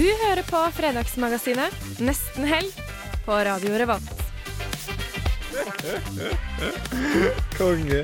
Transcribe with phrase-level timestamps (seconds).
[0.00, 2.72] Du hører på Fredagsmagasinet Nesten helg
[3.26, 4.22] på Radio Revolt.
[7.58, 7.98] Konge.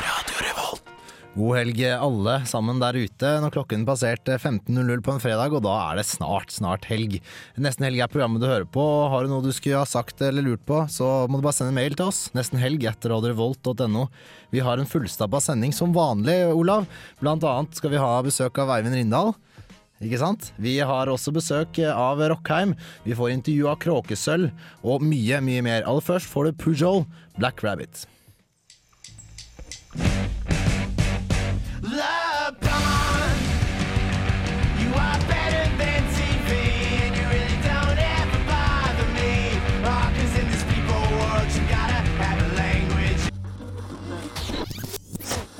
[0.00, 0.90] Radio Revolt.
[1.36, 3.30] God helg alle sammen der ute.
[3.44, 7.20] Når klokken passerte 15.00 på en fredag, og da er det snart, snart helg.
[7.54, 8.82] Nesten helg er programmet du hører på.
[9.12, 11.70] Har du noe du skulle ha sagt eller lurt på, så må du bare sende
[11.70, 12.24] en mail til oss.
[12.34, 14.08] Nesten helg etter radiorevolt.no.
[14.50, 16.90] Vi har en fullstappa sending som vanlig, Olav.
[17.22, 19.30] Blant annet skal vi ha besøk av Eivind Rindal.
[20.00, 20.52] Ikke sant?
[20.56, 22.72] Vi har også besøk av Rockheim.
[23.04, 24.48] Vi får intervju av Kråkesølv
[24.80, 25.84] og mye, mye mer.
[25.84, 27.04] Aller først får du Pujol,
[27.36, 28.06] Black Rabbit.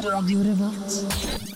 [0.00, 1.49] Radio du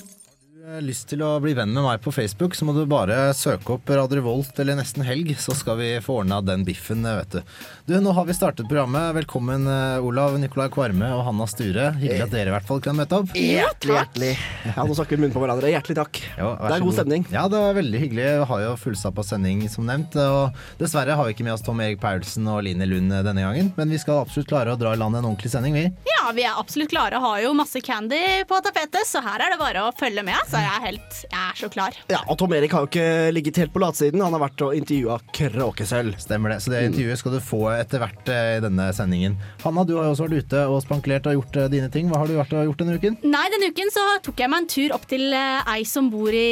[0.64, 3.90] lyst til å bli venn med meg på Facebook, så må du bare søke opp
[3.92, 7.40] Radio Revolt eller Nesten Helg, så skal vi få ordna den biffen, vet du.
[7.84, 9.12] Du, nå har vi startet programmet.
[9.18, 11.90] Velkommen eh, Olav, Nikolai Kvarme og Hanna Sture.
[12.00, 13.34] Hyggelig at dere i hvert fall kan møte opp.
[13.36, 14.30] Hjertelig, hjertelig.
[14.70, 15.68] Ja, nå snakker vi munn på hverandre.
[15.74, 16.22] Hjertelig takk.
[16.38, 17.28] Jo, Det er god stemning.
[17.34, 18.24] Ja, det var veldig hyggelig.
[18.24, 20.16] Vi har jo fullstappa sending, som nevnt.
[20.16, 23.68] Og dessverre har vi ikke med oss Tom Erik Paulsen og Line Lund denne gangen,
[23.76, 25.84] men vi skal absolutt klare å dra i land en ordentlig sending, vi.
[26.08, 27.20] Ja, vi er absolutt klare.
[27.20, 30.53] Har jo masse candy på tapetet, så her er det bare å følge med.
[30.54, 31.96] Så jeg er helt Jeg er så klar.
[32.12, 34.22] Ja, og Tom Erik har jo ikke ligget helt på latsiden.
[34.24, 36.16] Han har vært og intervjua Kråkesølv.
[36.22, 36.60] Stemmer det.
[36.64, 39.36] Så det intervjuet skal du få etter hvert eh, i denne sendingen.
[39.64, 42.10] Hanna, du har jo også vært ute og spankulert og gjort eh, dine ting.
[42.12, 43.18] Hva har du vært og gjort denne uken?
[43.26, 46.30] Nei, denne uken så tok jeg meg en tur opp til eh, ei som bor
[46.34, 46.46] i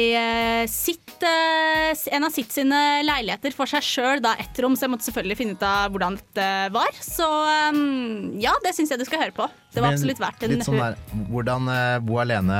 [0.69, 5.07] sitt, en av sitt sine leiligheter for seg sjøl, da ett rom, så jeg måtte
[5.07, 6.95] selvfølgelig finne ut av hvordan dette var.
[7.03, 7.83] Så eh,
[8.43, 9.49] ja, det syns jeg du skal høre på.
[9.73, 10.97] Det var absolutt verdt en Litt sånn der,
[11.31, 12.57] hvordan uh, bo alene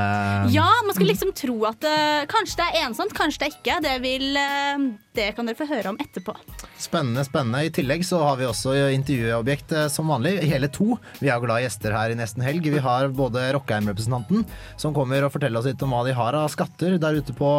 [0.52, 3.76] Ja, man skulle liksom tro at uh, kanskje det er ensomt, kanskje det er ikke.
[3.84, 6.34] Det, vil, uh, det kan dere få høre om etterpå.
[6.80, 7.62] Spennende, spennende.
[7.68, 10.36] I tillegg så har vi også intervjuobjekt som vanlig.
[10.42, 10.98] Hele to.
[11.20, 12.66] Vi har glade gjester her i Nesten Helg.
[12.74, 14.44] Vi har både Rockheim-representanten,
[14.80, 17.50] som kommer og forteller oss litt om hva de har av skatter der ute på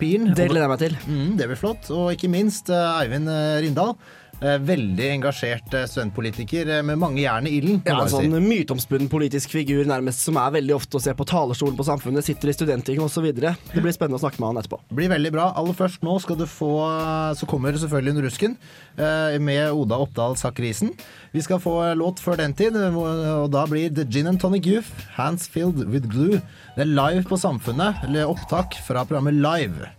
[0.00, 0.34] piren.
[0.36, 0.98] Det gleder jeg meg til.
[1.08, 1.90] Mm, det blir flott.
[1.94, 3.32] Og ikke minst Eivind
[3.64, 3.96] Rindal.
[4.40, 7.82] Eh, Veldig engasjert eh, studentpolitiker eh, med mange jern i ilden.
[7.84, 8.40] Ja, en sånn si.
[8.40, 12.52] myteomspunnen politisk figur nærmest som er veldig ofte å se på talerstolen på Samfunnet, sitter
[12.52, 13.28] i studentting osv.
[13.36, 13.52] Det
[13.84, 14.80] blir spennende å snakke med han etterpå.
[14.96, 15.50] blir veldig bra.
[15.60, 16.70] Aller først nå skal du få
[17.36, 18.56] Så kommer selvfølgelig Under rusken
[19.44, 20.92] med Oda Oppdal Sakkrisen.
[21.34, 24.90] Vi skal få låt før den tid, og da blir The Gin and Tonic Youth,
[25.18, 26.40] Hands Filled With Glue.
[26.76, 29.90] Det er live på Samfunnet, eller opptak fra programmet Live.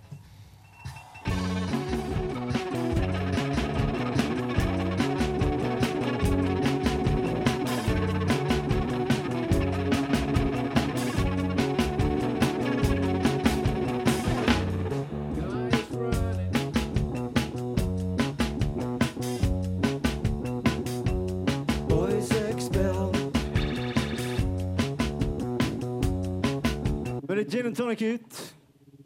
[27.71, 28.39] Gin tonic ut.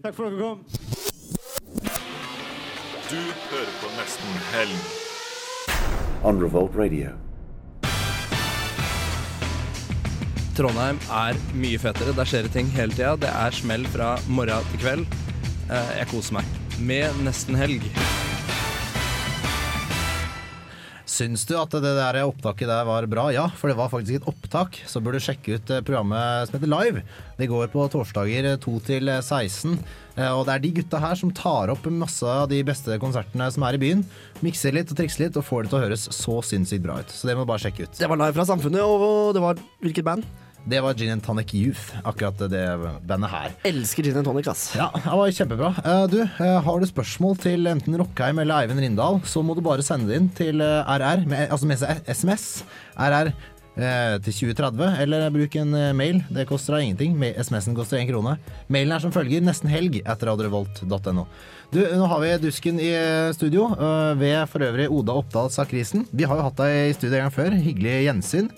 [0.03, 0.63] Takk for at dere kom.
[3.05, 3.19] Du
[3.51, 4.79] hører på Nesten Helg.
[6.25, 7.11] on Revolt Radio.
[10.57, 12.15] Trondheim er mye fetere.
[12.17, 13.13] Der skjer det ting hele tida.
[13.19, 15.05] Det er smell fra morgen til kveld.
[15.69, 16.45] Eh, Jeg koser meg.
[16.79, 17.83] Med nesten helg.
[21.15, 23.29] Syns du at det der opptaket der var bra?
[23.31, 24.81] Ja, for det var faktisk et opptak.
[24.89, 27.03] Så bør du sjekke ut eh, programmet som heter Live.
[27.37, 29.77] Det går på torsdager 2 til 16.
[30.17, 33.47] Eh, Og det er de gutta her som tar opp masse av de beste konsertene
[33.53, 34.03] som er i byen.
[34.43, 37.13] Mikser litt og trikser litt og får det til å høres så sinnssykt bra ut.
[37.15, 37.95] Så det må du bare sjekke ut.
[37.95, 40.27] Det var live fra Samfunnet, og det var hvilket band?
[40.65, 42.61] Det var Gin and Tonic Youth, akkurat det
[43.05, 43.51] bandet her.
[43.69, 44.63] Elsker gin and tonic, ass.
[44.73, 45.69] Ja, det var kjempebra.
[45.85, 49.61] Eh, Du, eh, har du spørsmål til enten Rockheim eller Eivind Rindal, så må du
[49.61, 51.77] bare sende det inn til eh, RR, med, altså med
[52.09, 52.63] SMS.
[52.97, 53.29] RR
[53.77, 56.23] eh, til 2030, eller bruk en eh, mail.
[56.33, 57.13] Det koster deg ingenting.
[57.37, 58.33] SMS-en koster én krone.
[58.67, 61.27] Mailen er som følger nesten helg etter radiorevolt.no.
[61.75, 66.07] Du, nå har vi Dusken i eh, studio, eh, ved for øvrig Oda Oppdal Sakrisen.
[66.09, 67.53] Vi har jo hatt deg i studio en gang før.
[67.69, 68.49] Hyggelig gjensyn.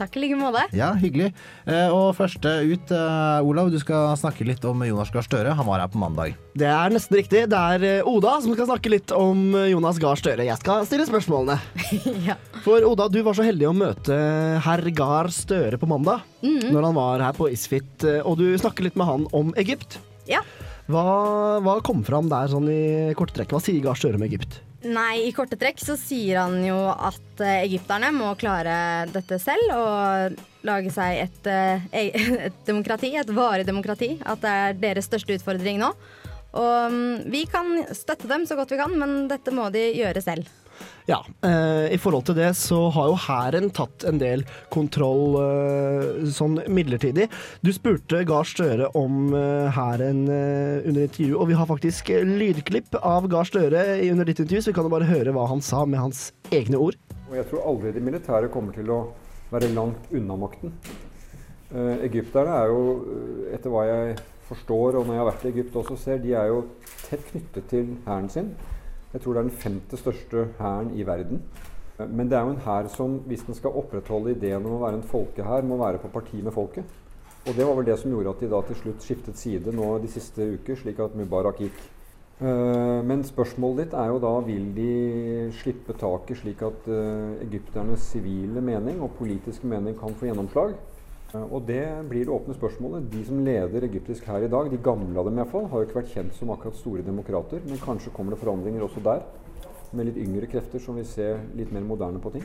[0.00, 0.62] Takk i like måte.
[0.72, 1.28] Ja, hyggelig.
[1.68, 5.52] Eh, og første ut, eh, Olav, du skal snakke litt om Jonas Gahr Støre.
[5.58, 6.38] Han var her på mandag.
[6.56, 7.42] Det er nesten riktig.
[7.52, 10.46] Det er eh, Oda som skal snakke litt om Jonas Gahr Støre.
[10.48, 11.58] Jeg skal stille spørsmålene.
[12.30, 12.38] ja.
[12.64, 14.16] For Oda, du var så heldig å møte
[14.64, 16.24] herr Gahr Støre på mandag.
[16.40, 16.70] Mhm.
[16.72, 19.98] Når han var her på Isfit, og du snakker litt med han om Egypt.
[20.30, 20.40] Ja.
[20.90, 22.82] Hva, hva kom fram der sånn i
[23.18, 23.54] korte trekk?
[23.54, 24.58] Hva sier Gahr Støre om Egypt?
[24.80, 29.74] Nei, i korte trekk så sier han jo at eh, egypterne må klare dette selv
[29.76, 34.14] og lage seg et, eh, e- et demokrati, et varig demokrati.
[34.24, 35.92] At det er deres største utfordring nå.
[36.56, 40.24] Og mm, vi kan støtte dem så godt vi kan, men dette må de gjøre
[40.24, 40.48] selv.
[41.08, 46.28] Ja, eh, I forhold til det så har jo hæren tatt en del kontroll eh,
[46.30, 47.28] sånn midlertidig.
[47.66, 53.00] Du spurte Gahr Støre om eh, hæren eh, under intervjuet, og vi har faktisk lydklipp
[53.02, 55.84] av Gahr Støre under ditt intervju, så vi kan jo bare høre hva han sa
[55.88, 56.98] med hans egne ord.
[57.30, 59.04] Og jeg tror aldri de militære kommer til å
[59.50, 60.74] være langt unna makten.
[61.70, 64.16] Eh, egypterne er jo, eh, etter hva jeg
[64.48, 66.64] forstår, og når jeg har vært i Egypt også ser, de er jo
[67.06, 68.48] tett knyttet til hæren sin.
[69.12, 71.42] Jeg tror det er den femte største hæren i verden.
[72.08, 75.00] Men det er jo en hær som, hvis den skal opprettholde ideen om å være
[75.00, 76.84] en folkehær, må være på parti med folket.
[77.48, 79.88] Og det var vel det som gjorde at de da til slutt skiftet side nå
[80.00, 81.80] de siste uker, slik at Mubarak gikk.
[82.40, 84.90] Eh, Men spørsmålet ditt er jo da vil de
[85.60, 90.76] slippe taket slik at eh, egypternes sivile mening og politiske mening kan få gjennomslag?
[91.34, 93.10] Eh, og det blir det åpne spørsmålet.
[93.12, 96.00] De som leder egyptisk her i dag, de gamle av dem iallfall, har jo ikke
[96.00, 99.24] vært kjent som akkurat store demokrater, men kanskje kommer det forandringer også der?
[99.96, 102.44] Med litt yngre krefter som vil se litt mer moderne på ting?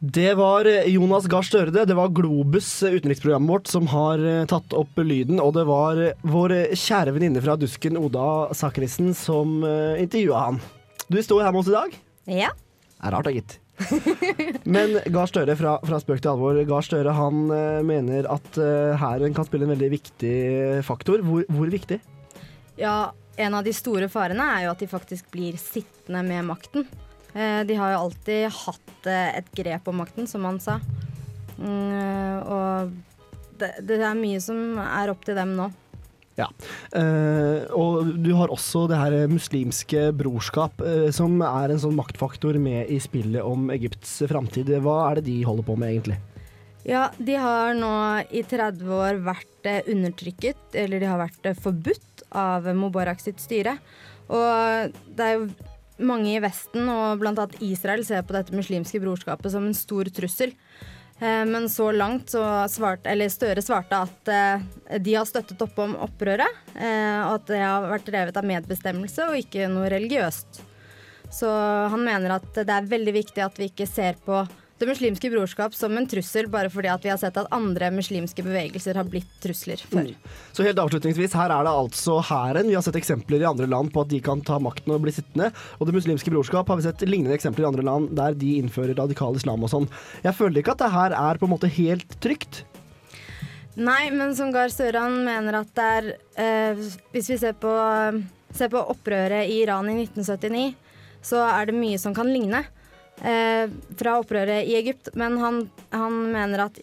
[0.00, 1.96] Det var eh, Jonas Gahr Støre, det.
[1.96, 5.40] Var Globus, eh, utenriksprogrammet vårt, som har tatt opp lyden.
[5.44, 10.62] Og det var vår kjære venninne fra Dusken, Oda Sakrisen, som intervjua han.
[11.10, 12.00] Du står her med oss i dag.
[12.30, 12.54] Ja.
[13.00, 13.58] Det er rart, da, gitt.
[14.74, 16.60] Men Gahr Støre, fra, fra spøk til alvor.
[16.68, 20.34] Gahr Støre han eh, mener at uh, hæren kan spille en veldig viktig
[20.86, 21.24] faktor.
[21.26, 22.00] Hvor, hvor viktig?
[22.80, 26.88] Ja, en av de store farene er jo at de faktisk blir sittende med makten.
[27.34, 30.80] Eh, de har jo alltid hatt et grep om makten, som han sa.
[31.60, 32.92] Mm, og
[33.60, 35.70] det, det er mye som er opp til dem nå.
[36.40, 36.48] Ja.
[36.96, 42.56] Eh, og du har også det her muslimske brorskap, eh, som er en sånn maktfaktor
[42.62, 44.72] med i spillet om Egypts framtid.
[44.80, 46.20] Hva er det de holder på med, egentlig?
[46.86, 47.92] Ja, de har nå
[48.32, 53.76] i 30 år vært eh, undertrykket, eller de har vært forbudt av Mubarak sitt styre.
[54.30, 55.50] Og det er jo
[56.00, 60.54] mange i Vesten, og annet Israel, ser på dette muslimske brorskapet som en stor trussel.
[61.20, 65.78] Eh, Men så langt så svarte, eller Støre svarte at eh, de har støttet opp
[65.82, 70.62] om opprøret, eh, og at det har vært drevet av medbestemmelse og ikke noe religiøst.
[71.30, 71.50] Så
[71.92, 74.40] han mener at det er veldig viktig at vi ikke ser på
[74.80, 78.40] det muslimske brorskap som en trussel bare fordi at vi har sett at andre muslimske
[78.46, 80.08] bevegelser har blitt trusler før.
[80.56, 82.70] Så helt avslutningsvis, her er det altså hæren.
[82.70, 85.12] Vi har sett eksempler i andre land på at de kan ta makten og bli
[85.12, 85.50] sittende.
[85.78, 88.96] Og Det muslimske brorskap har vi sett lignende eksempler i andre land der de innfører
[88.96, 89.90] radikal islam og sånn.
[90.24, 92.64] Jeg føler ikke at det her er på en måte helt trygt.
[93.76, 96.08] Nei, men som Gahr Støre mener at det er
[96.40, 96.80] eh,
[97.12, 97.70] Hvis vi ser på,
[98.56, 100.72] ser på opprøret i Iran i 1979,
[101.20, 102.76] så er det mye som kan ligne eh,
[103.20, 105.10] fra opprøret i Egypt.
[105.18, 105.58] Men han,
[105.92, 106.78] han mener at,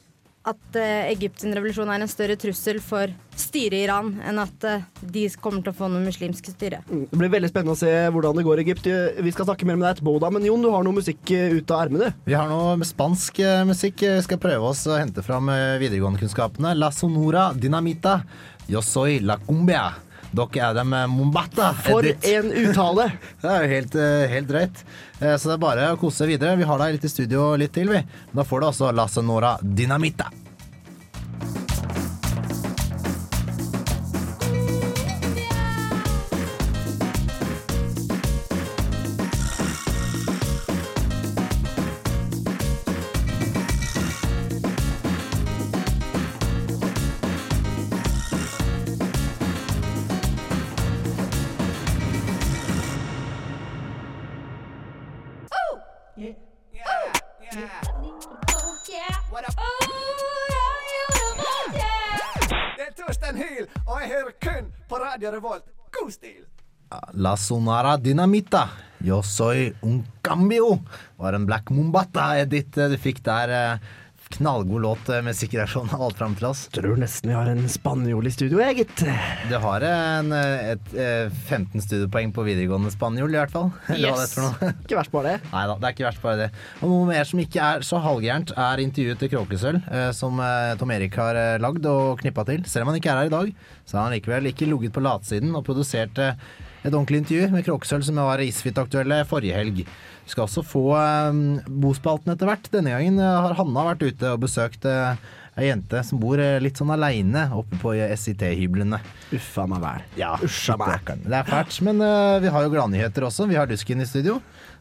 [0.47, 4.85] at eh, Egypts revolusjon er en større trussel for styret i Iran enn at eh,
[5.01, 6.79] de kommer til å få noe muslimsk styre.
[6.87, 8.87] Mm, Det blir veldig spennende å se hvordan det går i Egypt.
[9.27, 10.31] Vi skal snakke mer med deg etterpå, Oda.
[10.33, 12.13] Men Jon, du har noe musikk eh, ut av ermene?
[12.29, 14.05] Vi har noe spansk eh, musikk.
[14.07, 16.77] Vi skal prøve oss å hente fram eh, videregående-kunnskapene.
[16.79, 18.21] La sonora dinamita.
[18.71, 19.89] Yo soy la cumbia.
[20.37, 21.71] Dere er dem eh, Mombata.
[21.87, 23.09] For en uttale!
[23.41, 24.83] Det er jo helt, eh, helt drøyt.
[25.19, 26.57] Eh, Så det er bare å kose seg videre.
[26.59, 28.03] Vi har deg litt i studio litt til, vi.
[28.37, 30.29] Da får du altså Lasse Nora dinamita.
[67.37, 68.67] Sonara dinamita.
[69.05, 70.79] Yo soy un cambio.
[71.17, 73.49] Var en Black Mombata, Edith, eh, du fikk der.
[73.49, 73.77] eh,
[74.29, 76.65] knallgod låt eh, med sikkerhetsjon alt fram til oss.
[76.75, 79.03] Tror nesten vi har en spanjol i studio, jeg, gitt.
[79.47, 83.71] Du har en, et, et, eh, 15 studiepoeng på videregående spanjol, i hvert fall.
[83.97, 84.35] Yes.
[84.83, 85.37] Ikke verst bare det.
[85.53, 86.49] Nei da, det er ikke verst bare det.
[86.81, 90.75] Og noe mer som ikke er så halvgærent, er intervjuet til Kråkesølv, eh, som eh,
[90.79, 92.67] Tom Erik har eh, lagd og knippa til.
[92.67, 93.55] Selv om han ikke er her i dag,
[93.87, 96.35] så har han likevel ikke ligget på latsiden og produsert eh,
[96.87, 99.81] et ordentlig intervju med Kråkesølv som var Isfit-aktuelle forrige helg.
[99.87, 101.41] Vi skal også få eh,
[101.83, 102.71] bospalten etter hvert.
[102.73, 105.19] Denne gangen har Hanna vært ute og besøkt eh,
[105.57, 108.99] ei jente som bor eh, litt sånn aleine oppe på SIT-hyblene.
[109.35, 110.07] Uffa meg vel.
[110.21, 111.11] Ja, Uffa meg.
[111.25, 113.49] Det er fælt, men uh, vi har jo gladnyheter også.
[113.49, 114.37] Vi har Dusken i studio.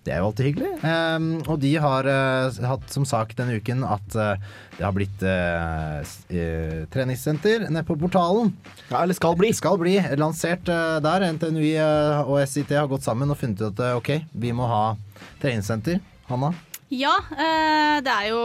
[0.07, 0.69] Det er jo alltid hyggelig.
[0.87, 4.37] Um, og de har uh, hatt som sak denne uken at uh,
[4.77, 6.01] det har blitt eh,
[6.37, 8.53] eh, treningssenter nede på portalen.
[8.91, 9.53] Ja, eller skal bli.
[9.57, 11.25] Skal bli lansert eh, der.
[11.33, 14.69] NTNUI eh, og SIT har gått sammen og funnet ut at eh, ok, vi må
[14.69, 14.83] ha
[15.41, 16.03] treningssenter.
[16.29, 16.53] Hanna?
[16.93, 18.43] Ja, eh, det er jo,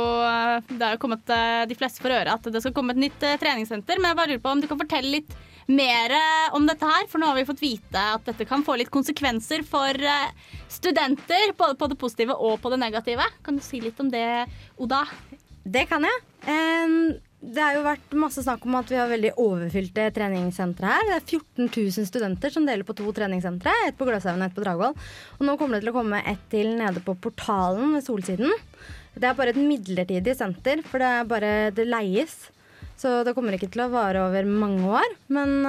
[0.72, 3.26] det er jo kommet eh, de fleste for øre at det skal komme et nytt
[3.28, 4.02] eh, treningssenter.
[4.02, 5.36] Men jeg bare lurer på om du kan fortelle litt
[5.70, 7.06] mer eh, om dette her.
[7.12, 10.32] For nå har vi fått vite at dette kan få litt konsekvenser for eh,
[10.74, 11.54] studenter.
[11.60, 13.30] Både på det positive og på det negative.
[13.46, 14.26] Kan du si litt om det,
[14.82, 15.04] Oda?
[15.62, 16.24] Det kan jeg.
[16.50, 16.98] Em,
[17.42, 21.08] det har jo vært masse snakk om at vi har veldig overfylte treningssentre her.
[21.08, 23.74] Det er 14 000 studenter som deler på to treningssentre.
[23.88, 24.94] Et på Gløshaugen og et på Dragvoll.
[25.40, 28.54] Og nå kommer det til å komme et til nede på Portalen ved Solsiden.
[29.18, 32.36] Det er bare et midlertidig senter, for det er bare det leies.
[33.02, 35.16] Så det kommer ikke til å vare over mange år.
[35.34, 35.66] Men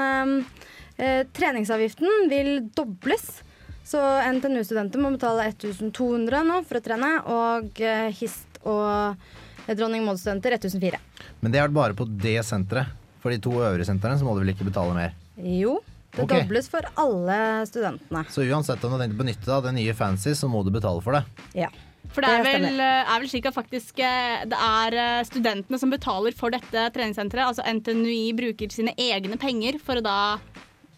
[1.00, 3.40] eh, treningsavgiften vil dobles.
[3.88, 3.98] Så
[4.28, 9.24] NTNU-studenter må betale 1200 nå for å trene, og eh, HIST og
[9.66, 11.00] eh, Dronning Maud-studenter 1004.
[11.40, 12.98] Men det er bare på det senteret.
[13.22, 15.12] For de to øvrige sentrene så må du vel ikke betale mer.
[15.38, 15.76] Jo,
[16.10, 16.42] det okay.
[16.42, 17.36] dobles for alle
[17.70, 18.24] studentene.
[18.34, 20.64] Så uansett om du har tenkt å benytte deg av det nye fancy, så må
[20.66, 21.22] du betale for det.
[21.54, 21.70] Ja.
[22.12, 25.92] For det er vel, er vel slik at faktisk eh, det er eh, studentene som
[25.92, 27.54] betaler for dette treningssenteret.
[27.54, 30.18] Altså NTNUI bruker sine egne penger for å da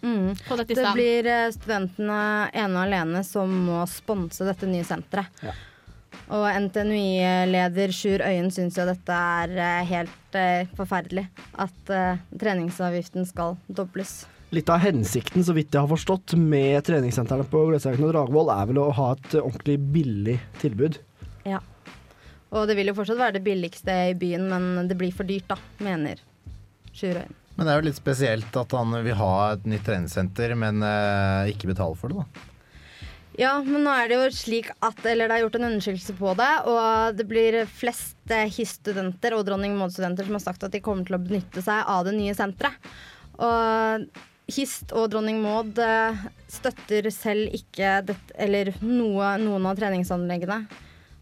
[0.04, 2.18] få dette i Det blir eh, studentene
[2.50, 5.44] ene og alene som må sponse dette nye senteret.
[6.33, 11.26] Og NTNUI-leder Sjur Øyen syns jo dette er eh, helt eh, forferdelig.
[11.61, 14.23] At eh, treningsavgiften skal dobles.
[14.54, 18.71] Litt av hensikten, så vidt jeg har forstått, med treningssentrene på Gløshaugen og Dragvoll, er
[18.71, 21.00] vel å ha et ordentlig billig tilbud.
[21.49, 21.61] Ja.
[22.54, 25.49] Og det vil jo fortsatt være det billigste i byen, men det blir for dyrt,
[25.50, 26.23] da, mener
[26.95, 27.40] Sjur Øyen.
[27.54, 31.52] Men det er jo litt spesielt at han vil ha et nytt treningssenter, men eh,
[31.52, 32.50] ikke betale for det, da.
[33.35, 36.35] Ja, men nå er det jo slik at Eller det er gjort en undersøkelse på
[36.38, 40.83] det, og det blir flest eh, HIS-studenter og Dronning Maud-studenter som har sagt at de
[40.85, 42.79] kommer til å benytte seg av det nye senteret.
[43.43, 44.07] Og
[44.55, 50.62] HIST og Dronning Maud eh, støtter selv ikke dette, eller noe, noen av treningsanleggene.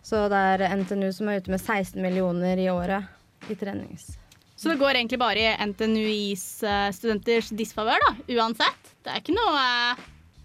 [0.04, 4.19] Så det er NTNU som er ute med 16 millioner i året i trenings...
[4.62, 8.92] Så det går egentlig bare i NTNUIs eh, studenters disfavør, da, uansett.
[9.02, 9.62] Det er ikke noe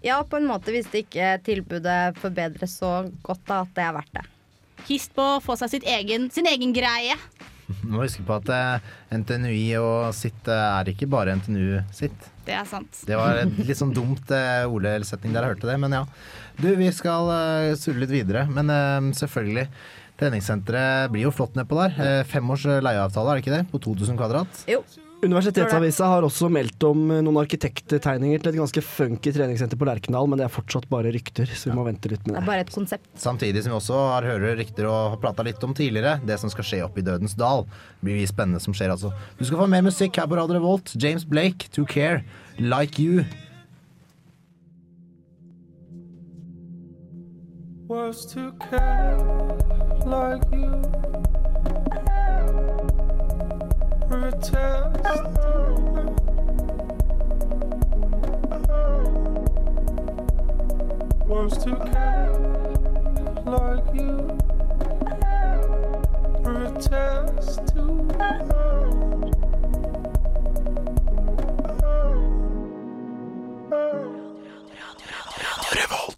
[0.04, 3.94] Ja, på en måte hvis det ikke tilbudet forbedres så godt da, at det er
[3.98, 4.24] verdt det.
[4.88, 7.16] hist på å få seg sitt egen, sin egen greie.
[7.68, 12.28] Du må huske på at eh, NTNUI og sitt er ikke bare NTNU sitt.
[12.46, 13.02] Det er sant.
[13.04, 16.04] Det var en litt sånn dumt eh, ordsetning der jeg hørte det, men ja.
[16.58, 19.68] Du, vi skal eh, surre litt videre, men eh, selvfølgelig.
[20.18, 22.24] Treningssenteret blir jo flott nedpå der.
[22.26, 23.66] Fem eh, leieavtale, er det ikke det?
[23.70, 24.64] På 2000 kvadrat?
[24.70, 24.80] Jo.
[25.18, 30.28] Universitetsavisa har også meldt om eh, noen arkitekttegninger til et ganske funky treningssenter på Lerkendal,
[30.30, 32.42] men det er fortsatt bare rykter, så vi må vente litt med Det det.
[32.44, 33.08] er bare et konsept.
[33.18, 36.52] Samtidig som vi også har hører rykter og har prata litt om tidligere, det som
[36.54, 37.66] skal skje oppe i Dødens dal.
[37.98, 39.10] Det blir mye spennende som skjer, altså.
[39.40, 40.94] Du skal få mer musikk her på Radio Revolt.
[41.02, 42.22] James Blake, To Care,
[42.58, 43.24] Like You.
[47.88, 49.16] was to care
[50.04, 51.47] like you.
[54.08, 54.48] Protest.
[61.26, 62.32] Was to care
[63.44, 64.38] like you.
[66.42, 68.08] Protest to
[75.90, 76.17] All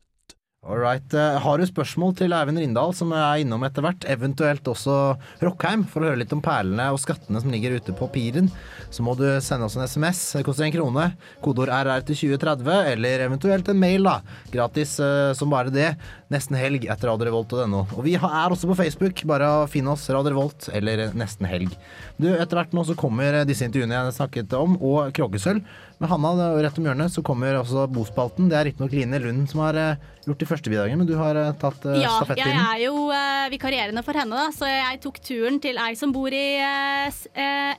[0.78, 1.14] right.
[1.14, 4.96] eh, Har du spørsmål til Eivind Rindal, som er innom etter hvert, eventuelt også
[5.42, 8.50] Rockheim, for å høre litt om perlene og skattene som ligger ute på piren,
[8.92, 10.20] så må du sende oss en SMS.
[10.36, 11.06] Det koster en krone.
[11.42, 14.18] Kodeord RR til 2030, eller eventuelt en mail, da.
[14.52, 15.90] Gratis eh, som bare det.
[16.30, 19.24] Nesten helg etter Radio Revolt og vi er også på Facebook.
[19.26, 21.74] Bare finn oss Radio Revolt eller Nesten helg.
[22.20, 25.64] Du, etter hvert nå så kommer disse intervjuene jeg snakket om, og Kråkesølv.
[26.00, 28.46] Med Hanna det rett om hjørnet så kommer også Bospalten.
[28.48, 31.36] Det er riktignok Line Lund som har eh, gjort de første bidragene, men du har
[31.36, 35.20] eh, tatt uh, Ja, jeg er jo uh, vikarierende for henne, da, så jeg tok
[35.24, 37.20] turen til ei som bor i uh,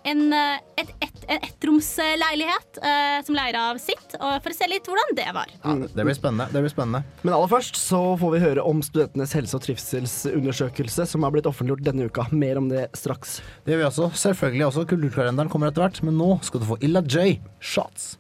[0.06, 4.86] en, et, et, en ettromsleilighet eh, som leier av sitt, og for å se litt
[4.90, 5.50] hvordan det var.
[5.64, 6.50] Ja, det- det blir spennende.
[6.54, 7.02] Det blir spennende.
[7.26, 11.50] Men aller først så får vi høre om studentenes helse- og trivselsundersøkelse som er blitt
[11.50, 12.28] offentliggjort denne uka.
[12.32, 13.40] Mer om det straks.
[13.66, 14.12] Det gjør vi også.
[14.28, 14.86] Selvfølgelig også.
[14.94, 17.40] Kulturkalenderen kommer etter hvert, men nå skal du få Illa J.
[17.62, 18.11] Shots.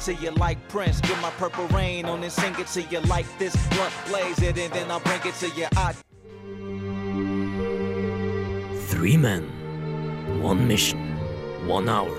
[0.00, 1.00] It to you like Prince.
[1.00, 3.54] Get my purple rain on and sing it to you like this.
[3.68, 5.66] Blunt blaze it and then I'll bring it to you.
[5.76, 5.94] I
[8.88, 9.42] Three men,
[10.42, 11.16] one mission,
[11.66, 12.14] one hour,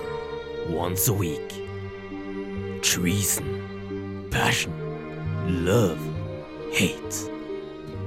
[0.69, 1.49] once a week.
[2.81, 4.73] Treason, passion,
[5.65, 5.99] love,
[6.71, 7.29] hate.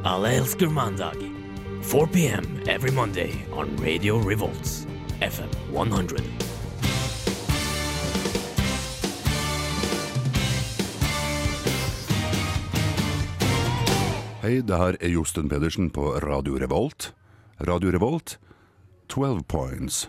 [0.04, 1.16] Alle elsker mandag.
[1.83, 2.62] 4 p.m.
[2.66, 4.87] every Monday on Radio Revolts,
[5.21, 6.44] FM 100.
[14.45, 17.15] Hei, det her er Josten Pedersen på Radio Revolt.
[17.65, 18.37] Radio Revolt,
[19.09, 20.03] 12 points.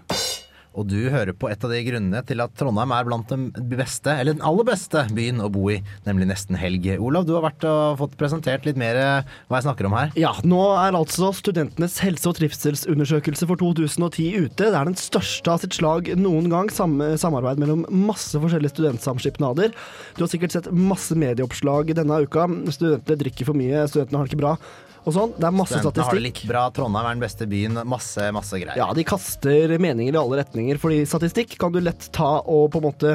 [0.75, 4.11] Og du hører på et av de grunnene til at Trondheim er blant de beste,
[4.11, 6.87] eller den aller beste byen å bo i, nemlig nesten helg.
[6.99, 10.11] Olav, du har vært og fått presentert litt mer eh, hva jeg snakker om her.
[10.19, 14.65] Ja, nå er altså studentenes helse- og trivselsundersøkelse for 2010 ute.
[14.65, 16.71] Det er den største av sitt slag noen gang.
[16.73, 19.75] Sam samarbeid mellom masse forskjellige studentsamskipnader.
[20.15, 22.47] Du har sikkert sett masse medieoppslag denne uka.
[22.73, 24.57] Studentene drikker for mye, studentene har det ikke bra.
[25.05, 25.33] Og sånn.
[25.37, 28.57] Det er masse Studentene har det litt bra, Trondheim er den beste byen, masse, masse
[28.57, 28.79] greier.
[28.79, 32.81] Ja, de kaster meninger i alle retninger, fordi statistikk kan du lett ta og på
[32.81, 33.13] en måte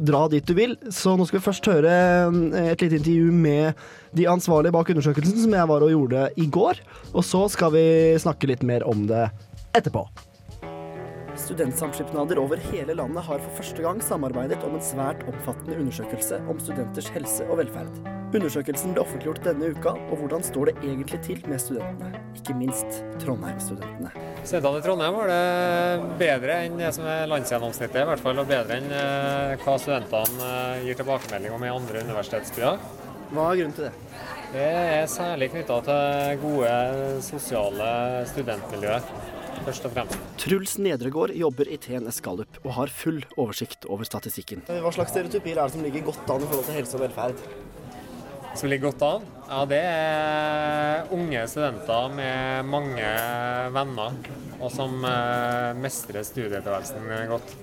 [0.00, 0.78] dra dit du vil.
[0.88, 3.84] Så nå skal vi først høre eh, et lite intervju med
[4.16, 6.80] de ansvarlige bak undersøkelsen, som jeg var og gjorde i går.
[7.12, 7.86] Og så skal vi
[8.22, 9.28] snakke litt mer om det
[9.76, 10.06] etterpå.
[11.50, 16.60] Studentsamskipnader over hele landet har for første gang samarbeidet om en svært omfattende undersøkelse om
[16.62, 17.96] studenters helse og velferd.
[18.30, 22.20] Undersøkelsen ble offentliggjort denne uka, og hvordan står det egentlig til med studentene?
[22.38, 24.12] Ikke minst Trondheim-studentene.
[24.44, 28.46] Studentene i Trondheim har det bedre enn det som er landsgjennomsnittet, i hvert fall, og
[28.52, 32.78] bedre enn eh, hva studentene eh, gir tilbakemelding om i andre universitetsbyer.
[33.34, 33.92] Hva er grunnen til det?
[34.54, 36.78] Det er særlig knytta til gode
[37.26, 37.90] sosiale
[38.30, 39.10] studentmiljøer,
[39.66, 40.20] først og fremst.
[40.40, 44.64] Truls Nedregård jobber i TNS Gallup og har full oversikt over statistikken.
[44.68, 47.44] Hva slags stereotypier er det som ligger godt an i forhold til helse og velferd?
[48.58, 49.26] Som ligger godt an?
[49.50, 53.10] Ja, det er unge studenter med mange
[53.74, 54.16] venner,
[54.58, 57.54] og som eh, mestrer studietilværelsen godt.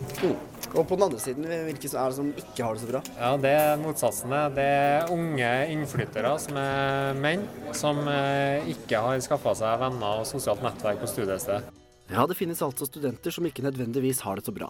[0.76, 3.02] Og på den andre siden, hvilke er det som ikke har det så bra?
[3.20, 4.42] Ja, Det er motsatsene.
[4.56, 7.44] Det er unge innflyttere som er menn,
[7.76, 11.68] som eh, ikke har skaffa seg venner og sosialt nettverk på studiestedet.
[12.08, 14.70] Ja, det finnes altså studenter som ikke nødvendigvis har det så bra.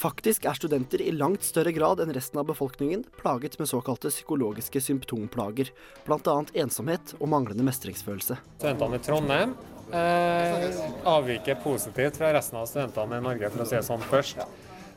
[0.00, 4.80] Faktisk er studenter i langt større grad enn resten av befolkningen plaget med såkalte psykologiske
[4.86, 5.72] symptomplager,
[6.06, 6.36] bl.a.
[6.62, 8.38] ensomhet og manglende mestringsfølelse.
[8.60, 9.56] Studentene i Trondheim
[9.90, 10.80] eh,
[11.10, 14.46] avviker positivt fra resten av studentene i Norge, for å si det sånn først.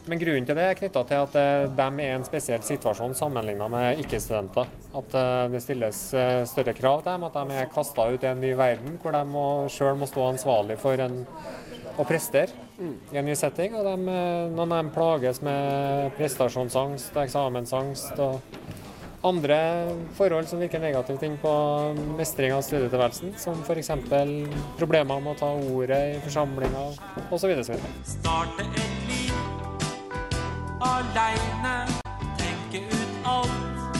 [0.05, 3.13] Men grunnen til det er knytta til at eh, de er i en spesiell situasjon
[3.15, 4.71] sammenligna med ikke-studenter.
[4.99, 8.29] At eh, det stilles eh, større krav til dem, at de er kasta ut i
[8.33, 11.21] en ny verden hvor de sjøl må stå ansvarlig for en,
[11.97, 12.53] å prestere
[13.11, 13.75] i en ny setting.
[13.77, 18.41] Og de, eh, noen av dem plages med prestasjonsangst, eksamensangst og
[19.23, 19.57] andre
[20.17, 21.51] forhold som virker negativt inn på
[22.17, 23.91] mestring av studietilværelsen, som f.eks.
[24.77, 26.97] problemer med å ta ordet i forsamlinger
[27.31, 27.53] osv.
[28.03, 29.31] Starte et liv
[30.83, 31.75] aleine.
[32.41, 33.95] Tenke ut alt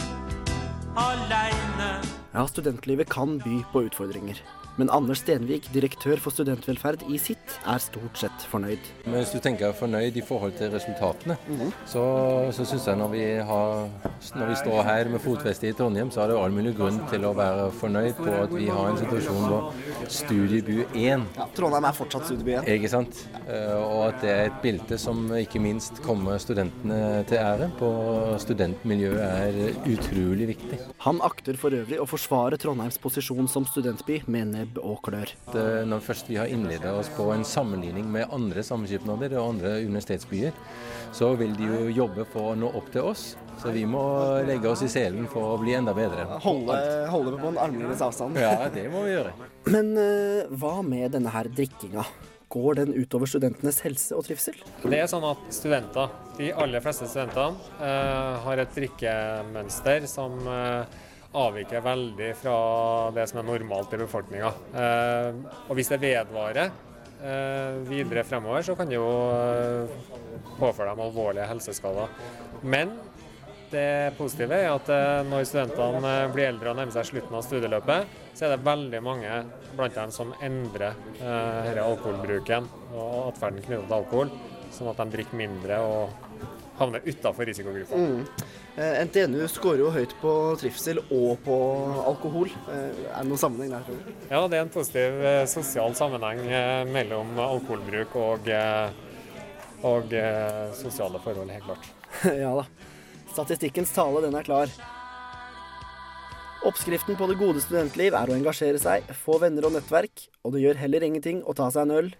[0.96, 1.90] aleine.
[2.34, 4.42] Ja, studentlivet kan by på utfordringer.
[4.80, 8.88] Men Anders Stenvik, direktør for studentvelferd i sitt, er stort sett fornøyd.
[9.06, 11.36] Men hvis du tenker fornøyd i forhold til resultatene,
[11.86, 12.02] så,
[12.56, 13.84] så syns jeg når vi, har,
[14.34, 17.26] når vi står her med fotfeste i Trondheim, så er det all mulig grunn til
[17.28, 19.70] å være fornøyd på at vi har en situasjon hvor
[20.10, 22.68] studieby 1 Ja, Trondheim er fortsatt studieby 1.
[22.74, 23.22] Ikke sant?
[23.46, 27.70] Eh, Og at det er et bilde som ikke minst kommer studentene til ære.
[27.78, 27.92] På
[28.42, 30.80] studentmiljøet er utrolig viktig.
[31.06, 35.30] Han akter for øvrig å forsvare Trondheims posisjon som studentby med nebb og klør.
[35.86, 40.52] Når først vi har innledet oss på en sammenligning med andre samskipnader og andre universitetsbyer,
[41.14, 43.34] så vil de jo jobbe for å nå opp til oss.
[43.60, 44.02] Så vi må
[44.44, 46.26] legge oss i selen for å bli enda bedre.
[46.42, 46.78] Holde,
[47.10, 48.38] holde på en armlengdes avstand.
[48.40, 49.34] Ja, det må vi gjøre.
[49.70, 52.04] Men eh, hva med denne her drikkinga?
[52.54, 54.58] Går den utover studentenes helse og trivsel?
[54.82, 61.00] Det er sånn at studenter, de aller fleste studentene, eh, har et drikkemønster som eh,
[61.34, 62.56] avviker veldig fra
[63.14, 64.50] det som er normalt i befolkninga.
[64.82, 69.96] Eh, og hvis det vedvarer eh, videre fremover, så kan det jo eh,
[70.60, 72.14] påføre dem alvorlige helseskader.
[72.62, 72.94] Men
[73.74, 78.18] det positive er at eh, når studentene blir eldre og nærmer seg slutten av studieløpet,
[78.34, 79.38] så er det veldig mange
[79.74, 84.30] blant dem som endrer eh, alkoholbruken og atferden knyttet til alkohol,
[84.74, 86.14] sånn at de drikker mindre og
[86.78, 87.98] havner utafor risikogruppa.
[87.98, 88.62] Mm.
[88.74, 91.56] Eh, NTNU skårer jo høyt på trivsel og på
[92.10, 92.48] alkohol.
[92.72, 94.24] Eh, er det noen sammenheng der, tror du?
[94.32, 96.42] Ja, det er en positiv eh, sosial sammenheng
[96.90, 98.50] mellom alkoholbruk og,
[99.86, 100.16] og
[100.80, 101.86] sosiale forhold, helt klart.
[102.42, 102.66] ja da.
[103.34, 104.74] Statistikkens tale, den er klar.
[106.66, 110.64] Oppskriften på det gode studentliv er å engasjere seg, få venner og nettverk, og det
[110.64, 112.10] gjør heller ingenting å ta seg en øl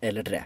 [0.00, 0.44] eller tre.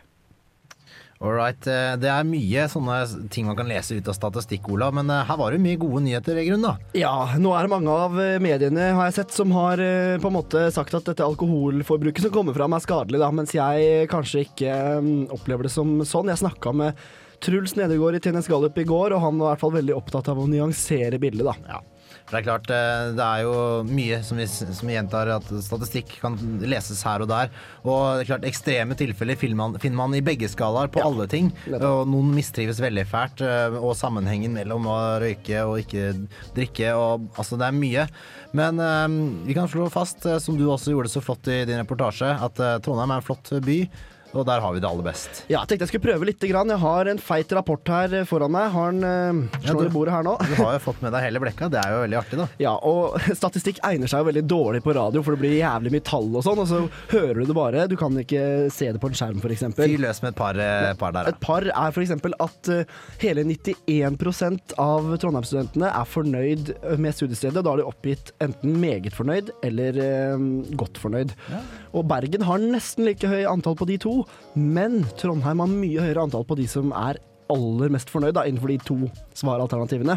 [1.24, 1.66] All right.
[1.66, 2.98] eh, Det er mye sånne
[3.32, 6.02] ting man kan lese ut av statistikk, Olav, men eh, her var det mye gode
[6.04, 6.74] nyheter i grunnen, da.
[7.00, 9.80] Ja, nå er det mange av eh, mediene har jeg sett som har
[10.20, 14.04] på en måte sagt at dette alkoholforbruket som kommer fram er skadelig, da, mens jeg
[14.12, 16.28] kanskje ikke mm, opplever det som sånn.
[16.28, 17.00] Jeg snakka med
[17.44, 20.28] Truls Nedergaard i TNS Gallup i går, og han var i hvert fall veldig opptatt
[20.32, 21.56] av å nyansere bildet, da.
[21.56, 21.93] For
[22.30, 26.14] det er klart, eh, det er jo mye som vi, som vi gjentar at statistikk
[26.22, 27.50] kan leses her og der.
[27.84, 31.26] Og det er klart, ekstreme tilfeller finner man, finner man i begge skalaer, på alle
[31.30, 31.52] ting.
[31.76, 33.44] Og noen mistrives veldig fælt.
[33.44, 36.14] eh, Og sammenhengen mellom å røyke og ikke
[36.56, 36.94] drikke.
[36.96, 38.06] Og, altså, det er mye.
[38.56, 42.32] Men eh, vi kan slå fast, som du også gjorde så flott i din reportasje,
[42.40, 43.78] at Trondheim er en flott by.
[44.34, 45.44] Og der har vi det aller best.
[45.48, 46.40] Ja, jeg tenkte jeg skulle prøve litt.
[46.44, 46.68] Grann.
[46.68, 48.66] Jeg har en feit rapport her foran meg.
[48.74, 50.34] Har den eh, Ja, du- i bordet her nå.
[50.44, 51.70] Du har jo fått med deg hele blekka.
[51.72, 52.48] Det er jo veldig artig, da.
[52.64, 56.04] Ja, og statistikk egner seg jo veldig dårlig på radio, for det blir jævlig mye
[56.04, 57.86] tall og sånn, og så hører du det bare.
[57.90, 58.42] Du kan ikke
[58.74, 59.64] se det på en skjerm, f.eks.
[59.78, 61.30] Fyr løs med et par, uh, par der.
[61.32, 62.12] Et par er f.eks.
[62.48, 67.62] at uh, hele 91 av Trondheim-studentene er fornøyd med studiestedet.
[67.64, 70.02] Da har de oppgitt enten meget fornøyd eller
[70.78, 71.34] godt fornøyd.
[71.94, 74.16] Og Bergen har nesten like høy antall på de to,
[74.58, 77.20] men Trondheim har mye høyere antall på de som er
[77.52, 78.96] aller mest fornøyd da, innenfor de to
[79.38, 80.16] svaralternativene.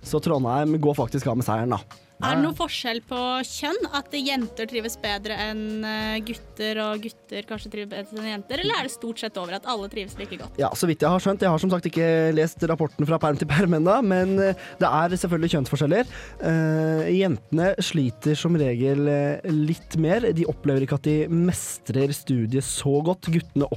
[0.00, 1.82] Så Trondheim går faktisk av med seieren, da.
[2.18, 3.84] Er det noe forskjell på kjønn?
[3.94, 8.62] At jenter trives bedre enn eh, gutter, og gutter kanskje trives bedre enn jenter?
[8.64, 10.58] Eller er det stort sett over at alle trives like godt?
[10.58, 11.44] Ja, så vidt jeg har skjønt.
[11.46, 14.90] Jeg har som sagt ikke lest rapporten fra perm til perm ennå, men eh, det
[14.90, 16.10] er selvfølgelig kjønnsforskjeller.
[16.50, 19.06] Eh, jentene sliter som regel
[19.54, 20.26] litt mer.
[20.34, 23.30] De opplever ikke at de mestrer studiet så godt.
[23.30, 23.70] Guttene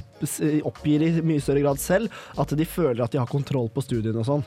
[0.66, 2.10] oppgir i mye større grad selv
[2.42, 4.46] at de føler at de har kontroll på studiene og sånn.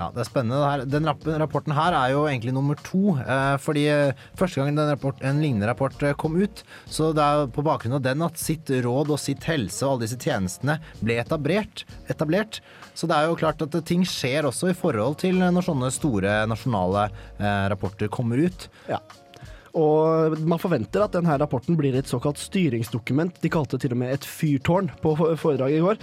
[0.00, 0.86] Ja, det er spennende.
[0.88, 1.04] Den
[1.42, 3.18] rapporten her er jo egentlig nummer to.
[3.20, 7.50] Eh, fordi eh, første gang rapport, en lignende rapport eh, kom ut, så det er
[7.52, 11.18] på bakgrunn av den at sitt råd og sitt helse og alle disse tjenestene ble
[11.20, 11.84] etablert.
[12.08, 12.62] etablert.
[12.96, 16.38] Så det er jo klart at ting skjer også i forhold til når sånne store
[16.48, 17.10] nasjonale
[17.68, 18.70] rapporter kommer ut.
[18.88, 19.02] Ja.
[19.76, 23.36] Og man forventer at denne rapporten blir et såkalt styringsdokument.
[23.44, 26.00] De kalte det til og med et fyrtårn på foredraget i går.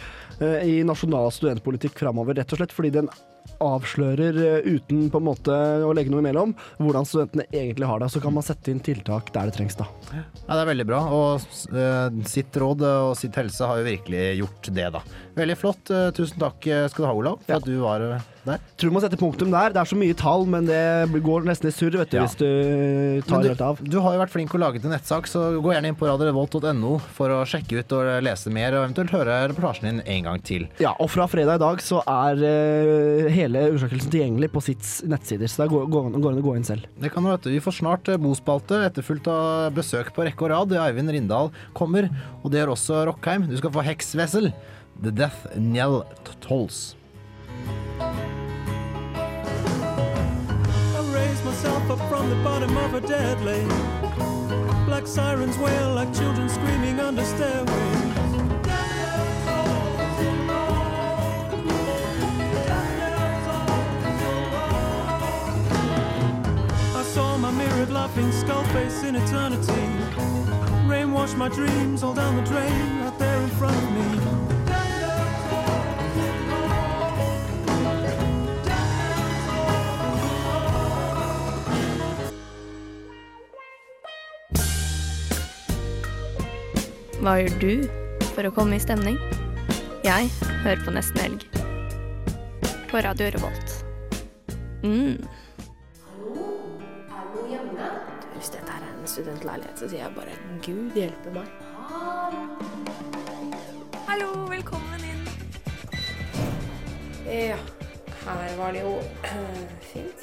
[0.70, 3.12] I nasjonal studentpolitikk framover, rett og slett fordi den
[3.64, 5.56] avslører, eh, uten på en måte
[5.86, 8.10] å legge noe imellom, hvordan studentene egentlig har det.
[8.14, 9.88] Så kan man sette inn tiltak der det trengs, da.
[10.14, 11.02] Ja, Det er veldig bra.
[11.14, 15.04] Og uh, sitt råd og sitt helse har jo virkelig gjort det, da.
[15.38, 15.94] Veldig flott.
[15.94, 18.06] Eh, tusen takk skal du ha, Olav, for at du var
[18.50, 18.64] der.
[18.78, 19.74] Tror du må sette punktum der.
[19.76, 22.26] Det er så mye tall, men det går nesten i surr vet du, Ja.
[22.26, 23.82] hvis du tar du, helt av.
[23.84, 26.94] Du har jo vært flink og laget en nettsak, så gå gjerne inn på radiorevolt.no
[27.18, 30.68] for å sjekke ut og lese mer, og eventuelt høre reportasjen din en gang til.
[30.84, 35.50] Ja, og fra fredag i dag så er uh, hele undersøkelsen tilgjengelig på SITs nettsider,
[35.52, 36.88] så det går går an å gå inn selv.
[37.00, 37.54] Det kan du vite.
[37.54, 40.76] Vi får snart eh, bospalte, etterfulgt av besøk på rekke og rad.
[40.88, 42.10] Eivind Rindal kommer,
[42.44, 43.48] og det gjør også Rockheim.
[43.50, 44.52] Du skal få Heksvessel.
[45.04, 46.02] The Death Njell
[46.42, 46.96] Tolls.
[51.58, 53.68] Myself up from the bottom of a dead lake.
[54.86, 57.72] Black sirens wail like children screaming under stairways.
[66.94, 69.88] I saw my mirrored laughing skull face in eternity.
[70.88, 74.47] Rain washed my dreams all down the drain right there in front of me.
[87.18, 87.72] Hva gjør du
[88.36, 89.16] for å komme i stemning?
[90.06, 90.28] Jeg
[90.62, 91.46] hører på Nesten Helg.
[92.92, 93.74] På Radio Revolt.
[94.84, 95.18] Mm.
[98.36, 101.50] Hvis dette er en studentleilighet, så sier jeg bare Gud hjelpe meg.
[104.12, 105.26] Hallo, velkommen inn.
[107.26, 107.58] Ja,
[108.28, 108.94] her var det jo
[109.90, 110.17] fint.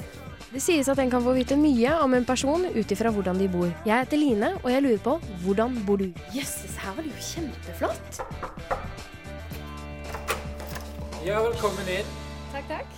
[0.55, 3.49] Det sies at en kan få vite mye om en person ut ifra hvordan de
[3.51, 3.67] bor.
[3.83, 6.05] Jeg heter Line, og jeg lurer på hvordan bor du?
[6.31, 8.21] Jøsses, her var det jo kjempeflott.
[11.25, 12.15] Ja, velkommen inn.
[12.53, 12.95] Takk, takk.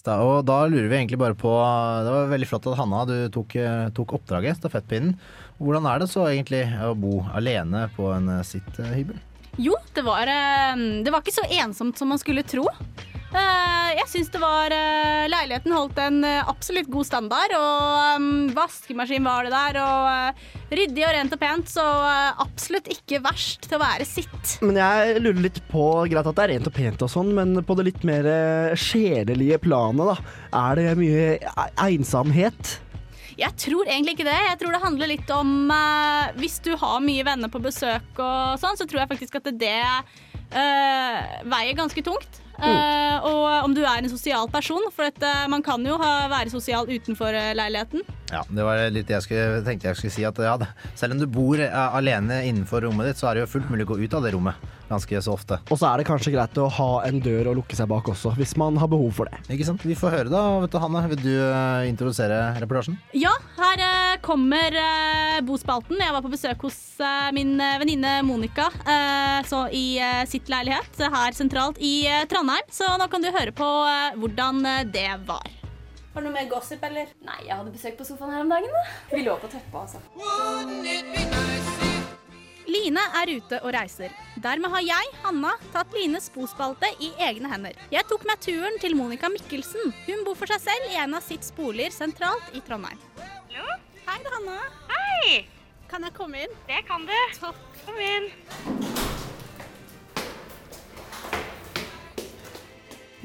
[0.00, 1.52] Da, og da lurer vi egentlig bare på
[2.04, 5.18] Det var veldig flott at Hanna du tok, eh, tok oppdraget, stafettpinnen.
[5.60, 9.20] Hvordan er det så egentlig å bo alene på en eh, sitt eh, hybel?
[9.60, 10.32] Jo, det var,
[11.04, 12.64] det var ikke så ensomt som man skulle tro.
[13.34, 18.52] Eh, Jeg syns det var eh, Leiligheten holdt en eh, absolutt god standard, og mm,
[18.54, 21.84] vaskemaskin var det der, og ryddig og rent og pent, så
[22.44, 24.54] absolutt ikke verst til å være sitt.
[24.62, 27.58] Men jeg lurer litt på Greit at det er rent og pent og sånn, men
[27.66, 28.28] på det litt mer
[28.78, 30.38] sjelelige planet, da.
[30.64, 31.26] Er det mye
[31.82, 32.76] ensomhet?
[33.34, 34.38] Jeg tror egentlig ikke det.
[34.46, 38.60] Jeg tror det handler litt om uh, Hvis du har mye venner på besøk og
[38.62, 41.18] sånn, så tror jeg faktisk at det uh,
[41.50, 42.43] veier ganske tungt.
[42.58, 46.28] Eh, og om du er en sosial person, for at, uh, man kan jo ha,
[46.30, 48.04] være sosial utenfor uh, leiligheten.
[48.30, 50.26] Ja, det var litt jeg skulle, tenkte jeg skulle si.
[50.28, 50.54] At ja,
[50.98, 53.94] selv om du bor alene innenfor rommet ditt, så er det jo fullt mulig å
[53.94, 55.58] gå ut av det rommet ganske så ofte.
[55.70, 58.34] Og så er det kanskje greit å ha en dør å lukke seg bak også,
[58.38, 59.42] hvis man har behov for det.
[59.54, 59.84] Ikke sant?
[59.84, 60.42] Vi får høre da.
[60.64, 62.98] Vet du, Hanne, vil du eh, introdusere reportasjen?
[63.16, 66.00] Ja, her uh, kommer uh, bospalten.
[66.00, 69.98] Jeg var på besøk hos uh, min venninne Monica eh, så i
[70.30, 72.66] sitt leilighet her sentralt i Trondheim.
[72.72, 73.68] Så nå kan du høre på
[74.20, 74.62] hvordan
[74.94, 75.46] det var.
[76.14, 77.10] Har du noe mer gossip, eller?
[77.26, 78.70] Nei, jeg hadde besøk på sofaen her om dagen.
[78.70, 78.84] da.
[79.16, 79.98] Vi lå på teppet, altså.
[82.68, 84.12] Line er ute og reiser.
[84.40, 87.76] Dermed har jeg, Hanna, tatt Lines bospalte i egne hender.
[87.92, 89.92] Jeg tok meg turen til Monica Mikkelsen.
[90.06, 93.00] Hun bor for seg selv i en av sitt boliger sentralt i Trondheim.
[93.20, 93.76] Hallo?
[94.06, 94.58] Hei, Hanna.
[94.90, 95.44] Hei!
[95.90, 96.58] Kan jeg komme inn?
[96.70, 97.16] Det kan du.
[97.40, 97.60] Topp.
[97.84, 98.83] Kom inn.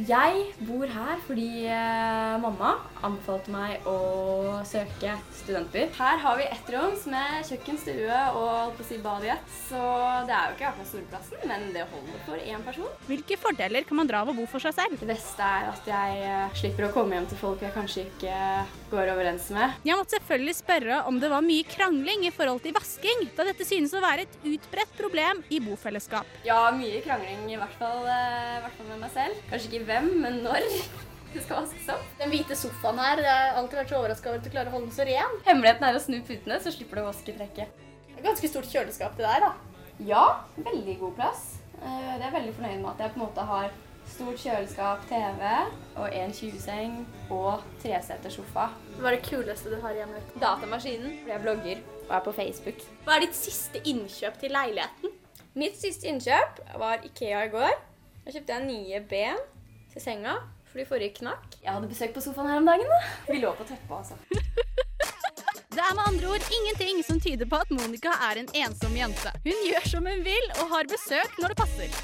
[0.07, 2.69] Jeg bor her fordi eh, mamma
[3.03, 5.89] anbefalte meg å søke studentby.
[5.97, 9.51] Her har vi ett rom med kjøkken, stue og på si bad i ett.
[9.67, 9.81] Så
[10.29, 12.88] det er jo ikke akkurat storplassen, men det holder for én person.
[13.09, 14.95] Hvilke fordeler kan man dra av å bo for seg selv?
[15.01, 18.39] Det beste er at jeg eh, slipper å komme hjem til folk jeg kanskje ikke
[18.93, 19.75] går overens med.
[19.83, 23.67] Jeg måtte selvfølgelig spørre om det var mye krangling i forhold til vasking, da dette
[23.67, 26.39] synes å være et utbredt problem i bofellesskap.
[26.47, 29.43] Ja, mye krangling, i hvert fall, eh, i hvert fall med meg selv.
[29.51, 30.65] Kanskje ikke hvem, men når.
[31.34, 32.06] Det skal vaskes opp.
[32.17, 34.78] Den hvite sofaen her, jeg har alltid vært så overraska over at du klarer å
[34.78, 35.36] holde den så ren.
[35.45, 37.84] Hemmeligheten er å snu putene, så slipper du å vaske trekket.
[38.10, 39.52] Det er ganske stort kjøleskap det der, da.
[40.08, 40.23] Ja,
[40.58, 41.43] veldig god plass.
[41.84, 43.69] Eh, Det er veldig fornøyd med at jeg på en måte har
[44.10, 45.52] stort kjøleskap, TV
[46.02, 46.95] og en 20-seng
[47.36, 48.65] og tresetersofa.
[48.97, 50.23] Hva er det kuleste du har hjemme?
[50.41, 52.82] Datamaskinen, fordi jeg blogger og er på Facebook.
[53.06, 55.13] Hva er ditt siste innkjøp til leiligheten?
[55.62, 57.78] Mitt siste innkjøp var Ikea i går.
[58.25, 59.38] Da kjøpte jeg nye ben
[59.93, 60.38] til senga,
[60.71, 61.60] fordi forrige knakk.
[61.63, 62.89] Jeg hadde besøk på sofaen her om dagen.
[62.89, 62.99] da.
[63.32, 64.19] Vi lå på teppet, altså.
[65.69, 69.32] Det er med andre ord ingenting som tyder på at Monica er en ensom jente.
[69.45, 71.99] Hun gjør som hun vil og har besøk når det passer.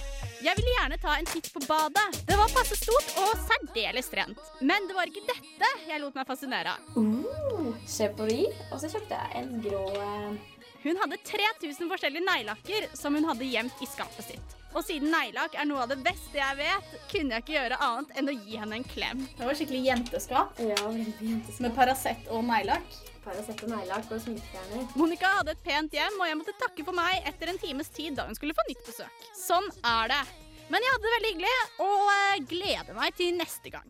[0.45, 2.19] Jeg ville gjerne ta en titt på badet.
[2.29, 4.41] Det var passe stort og særdeles rent.
[4.61, 6.93] Men det var ikke dette jeg lot meg fascinere av.
[6.93, 8.43] Uh, se på de.
[8.69, 10.54] Og så kjøpte jeg en grå eh,
[10.85, 14.51] Hun hadde 3000 forskjellige neglelakker som hun hadde gjemt i skapet sitt.
[14.75, 18.11] Og siden neglelakk er noe av det beste jeg vet, kunne jeg ikke gjøre annet
[18.19, 19.23] enn å gi henne en klem.
[19.39, 20.61] Det var skikkelig jenteskap.
[20.61, 21.63] Ja, veldig jenteskap.
[21.65, 22.99] Med Paracet og neglelakk.
[23.25, 24.85] Paracet og neglelakk og sminkefjerner.
[24.99, 28.19] Monica hadde et pent hjem, og jeg måtte takke for meg etter en times tid
[28.19, 29.25] da hun skulle få nytt besøk.
[29.39, 30.21] Sånn er det.
[30.69, 33.89] Men jeg hadde det veldig hyggelig, og eh, gleder meg til neste gang.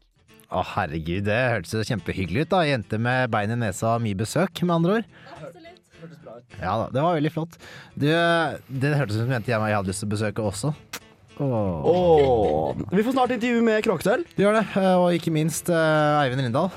[0.54, 2.64] Å herregud, det hørtes kjempehyggelig ut da.
[2.70, 5.64] Jente med bein i nesa og mye besøk, med andre ord.
[6.62, 7.58] Ja da, det var veldig flott.
[7.96, 10.74] Du, det hørtes ut som en mente jeg hadde lyst til å besøke også.
[11.36, 11.88] Åh.
[11.91, 12.84] Åh.
[12.96, 14.24] Vi får snart intervju med Kråketøl.
[14.38, 14.65] Du gjør det,
[14.96, 16.70] og ikke minst eh, Eivind Rindal.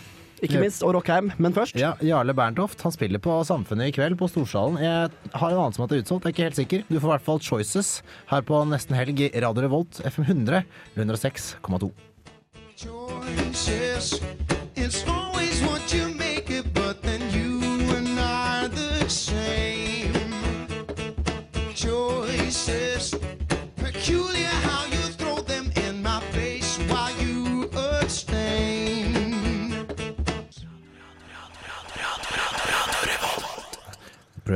[0.42, 1.32] Ikke minst, og Rockheim.
[1.42, 4.78] Men først Ja, Jarle Berntoft han spiller på Samfunnet i kveld på Storsalen.
[4.82, 6.84] Jeg har en annen som at det er utsolgt, jeg er ikke helt sikker.
[6.88, 7.90] Du får i hvert fall Choices
[8.30, 10.62] her på nesten helg i Radio Revolt FM 100
[10.96, 11.90] 106,2.
[12.78, 14.14] choices.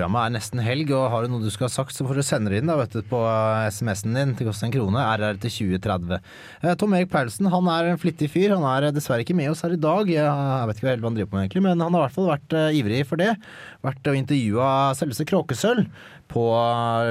[0.02, 2.22] Programmet er nesten helg, og har du noe du skal ha sagt, så får du
[2.26, 3.20] sende det inn da, vet du, på
[3.70, 4.32] SMS-en din.
[4.34, 4.98] Det koster en krone.
[4.98, 6.18] RR til 2030.
[6.58, 8.56] Eh, Tom Erik Paulsen han er en flittig fyr.
[8.56, 10.10] Han er eh, dessverre ikke med oss her i dag.
[10.10, 10.26] Jeg,
[10.66, 12.56] vet ikke hva han driver på med, egentlig, men han har i hvert fall vært
[12.58, 13.30] eh, ivrig for det.
[13.86, 15.86] Vært og intervjua selveste Kråkesølv
[16.32, 16.42] på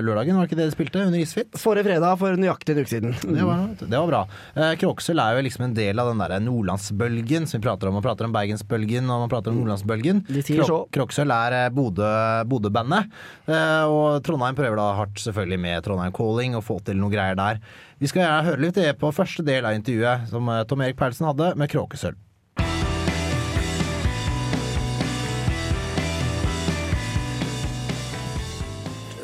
[0.04, 1.04] lørdagen, var det ikke det de spilte?
[1.08, 1.54] Under Isfit?
[1.62, 3.14] Forrige fredag for nøyaktig en uke siden.
[3.22, 4.22] Det var, det var bra.
[4.56, 7.98] Eh, Kråkesølv er jo liksom en del av den der nordlandsbølgen som vi prater om.
[8.00, 10.24] Man prater om Bergensbølgen og man prater om nordlandsbølgen.
[10.30, 10.82] De sier så.
[10.96, 13.12] Kråkesølv er Bodø- Bodø-bandet.
[13.46, 17.38] Eh, og Trondheim prøver da hardt selvfølgelig med Trondheim Calling å få til noen greier
[17.40, 17.62] der.
[18.02, 20.98] Vi skal gjerne høre litt det på første del av intervjuet som eh, Tom Erik
[21.00, 22.18] Perlsen hadde med Kråkesølv.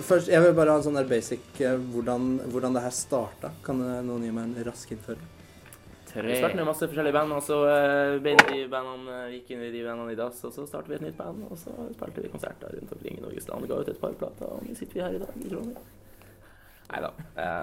[0.07, 3.49] Først, jeg vil bare ha en sånn der basic eh, hvordan, hvordan det her starta.
[3.65, 5.25] Kan eh, noen gi meg en rask innføring?
[6.17, 9.69] Vi startet med masse forskjellige band, og så uh, ble de bandene, gikk inn i
[9.69, 12.31] de bandene i dass, og så startet vi et nytt band, og så spilte vi
[12.31, 13.67] konserter rundt omkring i Norges land.
[13.69, 15.85] Ga ut et par plater, og nå sitter vi her i dag i Trondheim.
[16.87, 17.11] Nei da.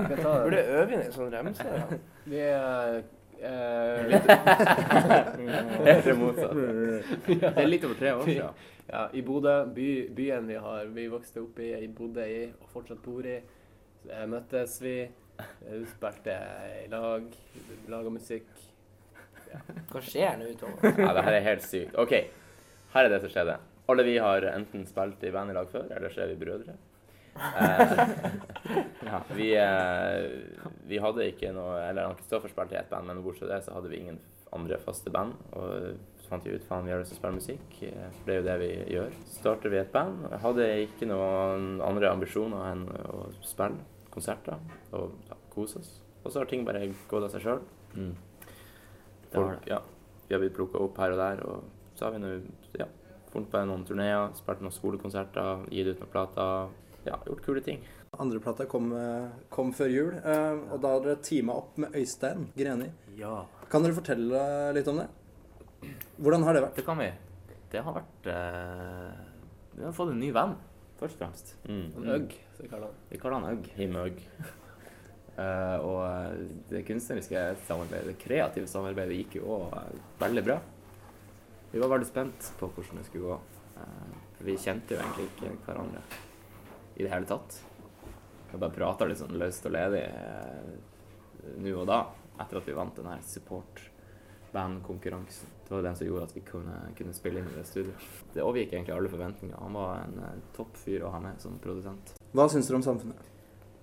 [0.04, 1.84] Vi Burde øve inn en sånn remse, Ja.
[2.30, 3.00] Vi er
[3.40, 4.30] eh, Litt-.
[7.32, 8.52] Det er litt over tre år siden.
[8.86, 12.68] Ja, i Bodø, by, byen vi har vi vokste opp i, i bodde i og
[12.72, 13.38] fortsatt bor i.
[14.04, 14.96] så møttes vi,
[15.40, 16.36] eh, spilte
[16.84, 17.28] i lag,
[17.88, 18.50] laga musikk.
[19.88, 20.98] Hva skjer nå, utover?
[20.98, 21.96] Ja, det her er helt sykt.
[22.00, 22.12] OK,
[22.94, 23.56] her er det som skjedde.
[23.88, 26.76] Alle vi har enten spilt i band i lag før, eller så er vi brødre.
[27.34, 27.98] Eh,
[29.10, 30.26] ja, vi, eh,
[30.86, 33.64] vi hadde ikke noe Eller han Kristoffer spilte i ett band, men bortsett fra det
[33.66, 34.20] så hadde vi ingen
[34.54, 35.34] andre faste band.
[35.56, 35.94] Og
[36.24, 38.34] så fant vi ut faen, vi har lyst til å spille musikk, eh, for det
[38.34, 39.16] er jo det vi gjør.
[39.28, 40.22] Starter vi et band.
[40.30, 43.84] Jeg hadde ikke noen andre ambisjoner enn å spille
[44.14, 44.56] konserter
[44.96, 45.90] og ja, kose oss.
[46.22, 47.60] Og så har ting bare gått av seg sjøl.
[47.94, 48.14] Mm.
[49.68, 49.80] ja,
[50.28, 52.30] vi har blitt plukka opp her og der, og så har vi nå
[52.80, 52.86] ja,
[53.32, 56.72] funnet på noen turneer, spilt noen skolekonserter, gitt ut noen plater.
[57.04, 57.84] Ja, gjort kule ting.
[58.22, 61.92] Andre plata kom, eh, kom før jul, eh, og da har dere teama opp med
[61.92, 62.88] Øystein Greni.
[63.18, 63.44] Ja.
[63.68, 65.08] Kan dere fortelle litt om det?
[66.16, 66.76] Hvordan har det vært?
[66.78, 67.08] Det kan vi.
[67.72, 69.22] Det har vært eh,
[69.74, 70.52] Vi har fått en ny venn,
[71.00, 71.54] først og fremst.
[71.66, 71.86] Mm.
[72.16, 73.00] Øgg, så vi kaller han.
[73.10, 73.72] Vi kaller han Øgg.
[73.78, 74.20] Him Øgg.
[75.34, 79.72] Eh, og eh, det kunstneriske samarbeidet, det kreative samarbeidet, gikk jo òg
[80.20, 80.56] veldig bra.
[81.72, 83.38] Vi var veldig spent på hvordan det skulle gå.
[83.74, 84.14] Uh,
[84.46, 86.00] vi kjente jo egentlig ikke hverandre
[86.94, 87.58] i det hele tatt.
[88.52, 90.64] Vi bare prata litt sånn løst og ledig eh,
[91.64, 92.00] nå og da,
[92.38, 95.48] etter at vi vant den her support-bandkonkurransen.
[95.64, 98.08] Det var den som gjorde at vi kunne, kunne spille inn i det studioet.
[98.34, 99.56] Det overgikk egentlig alle forventninger.
[99.60, 102.12] Han var en eh, topp fyr å ha med som produsent.
[102.36, 103.30] Hva syns dere om samfunnet?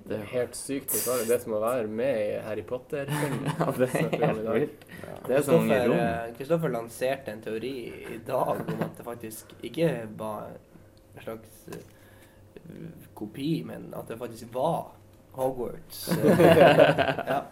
[0.02, 3.50] Det er helt sykt å er det som å være med i Harry Potter-filmen.
[3.60, 4.86] Ja, det er helt vilt.
[5.28, 7.76] Det er Kristoffer, eh, Kristoffer lanserte en teori
[8.16, 10.56] i dag om at det faktisk ikke var
[11.14, 11.86] en slags eh,
[13.18, 14.94] kopi, men at det faktisk var
[15.38, 16.10] Hogwarts.
[17.32, 17.44] ja.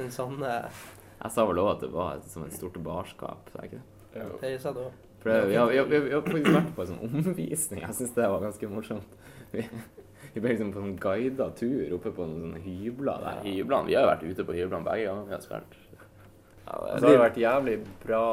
[0.00, 0.38] En sånn
[1.20, 3.80] Jeg sa vel òg at det var som et stort barskap, sa jeg ikke
[4.14, 4.26] det?
[4.42, 4.92] Det sa du òg.
[5.20, 7.82] For det, vi, har, vi, har, vi har faktisk vært på en sånn omvisning.
[7.84, 9.18] Jeg syns det var ganske morsomt.
[9.52, 9.64] Vi,
[10.32, 13.40] vi ble liksom på en guida tur oppe på noen sånne hybler der.
[13.44, 15.76] Hyblene, Vi har jo vært ute på hyblene begge ganger vi har spilt.
[16.70, 18.24] Ja, det har jo vært jævlig bra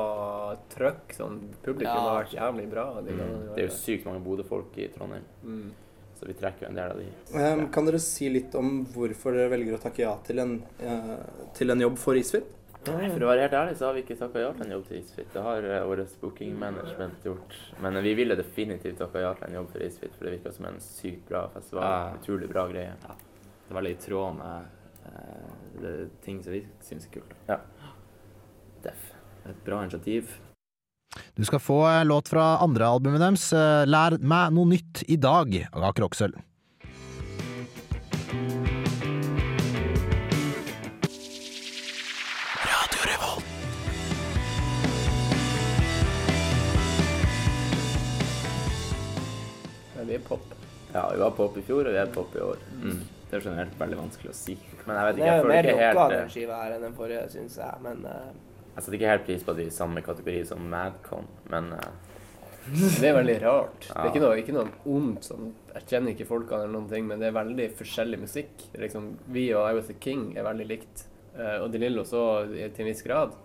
[0.76, 1.16] trøkk.
[1.18, 2.04] Sånn, publikum Ja.
[2.06, 2.86] har vært jævlig bra.
[3.02, 3.56] De Mm.
[3.56, 5.24] Det er jo sykt mange Bodø-folk i Trondheim.
[5.44, 5.72] Mm.
[6.20, 7.08] Så vi trekker jo en del av de.
[7.34, 11.18] Um, kan dere si litt om hvorfor dere velger å takke ja til en, uh,
[11.54, 12.46] til en jobb for Isfit?
[12.88, 14.86] Nei, for å være helt ærlig så har vi ikke takka ja til en jobb
[14.88, 15.28] til Isfit.
[15.34, 17.58] Det har uh, årets booking management gjort.
[17.84, 20.54] Men eh, vi ville definitivt takka ja til en jobb for Isfit, for det virka
[20.56, 21.86] som en sykt bra festival.
[21.88, 22.18] Ja.
[22.22, 22.96] Utrolig bra greie.
[23.04, 24.68] Det var veldig i tråd med
[25.06, 25.94] uh, det,
[26.26, 27.38] ting som vi syns er kult.
[27.50, 27.62] Ja.
[28.86, 29.14] Deff.
[29.48, 30.38] Et bra initiativ.
[31.36, 35.96] Du skal få låt fra andre albumet deres, 'Lær meg noe nytt i dag' av
[35.98, 36.47] Kråkesølv.
[50.28, 50.58] Pop.
[50.94, 52.66] Ja, vi var pop i fjor, og vi er pop i år.
[52.82, 53.00] Mm.
[53.28, 54.56] Det er generelt veldig vanskelig å si.
[54.86, 56.60] Men jeg vet Det ikke, er jeg jo føler mer ikke rocka helt den skiva
[56.62, 57.82] her enn den forrige, syns jeg.
[57.84, 58.28] Men uh...
[58.78, 61.90] Jeg setter ikke helt pris på at er i samme kategori som Madcon, men uh...
[63.02, 63.86] Det er veldig rart.
[63.88, 65.28] Det er ikke noe, ikke noe ondt.
[65.28, 68.66] Sånn, jeg kjenner ikke folkene eller noen ting, men det er veldig forskjellig musikk.
[68.74, 72.02] Er liksom, vi og I Was The King er veldig likt, Uh, og De Lillo
[72.02, 73.36] så til en viss grad.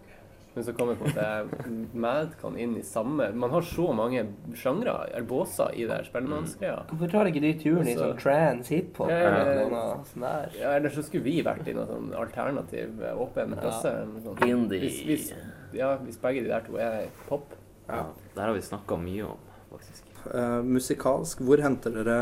[0.54, 4.24] Men så kommer på en måte Madcon inn i samme Man har så mange
[4.58, 6.82] sjangre, eller båser, i det her spellemannsgreia.
[6.90, 10.58] hvorfor tar ikke de turen i sånn trans hiphop Ja, eller noe sånt der?
[10.60, 13.94] Ja, eller så skulle vi vært i noe sånn alternativ, eh, åpen klasse.
[14.04, 14.36] Ja.
[14.46, 14.82] Indie.
[14.84, 15.28] Hvis, hvis,
[15.76, 17.54] ja, hvis begge de der to er pop.
[17.88, 20.08] ja, der har vi snakka mye om, faktisk.
[20.22, 22.18] Uh, musikalsk, hvor henter dere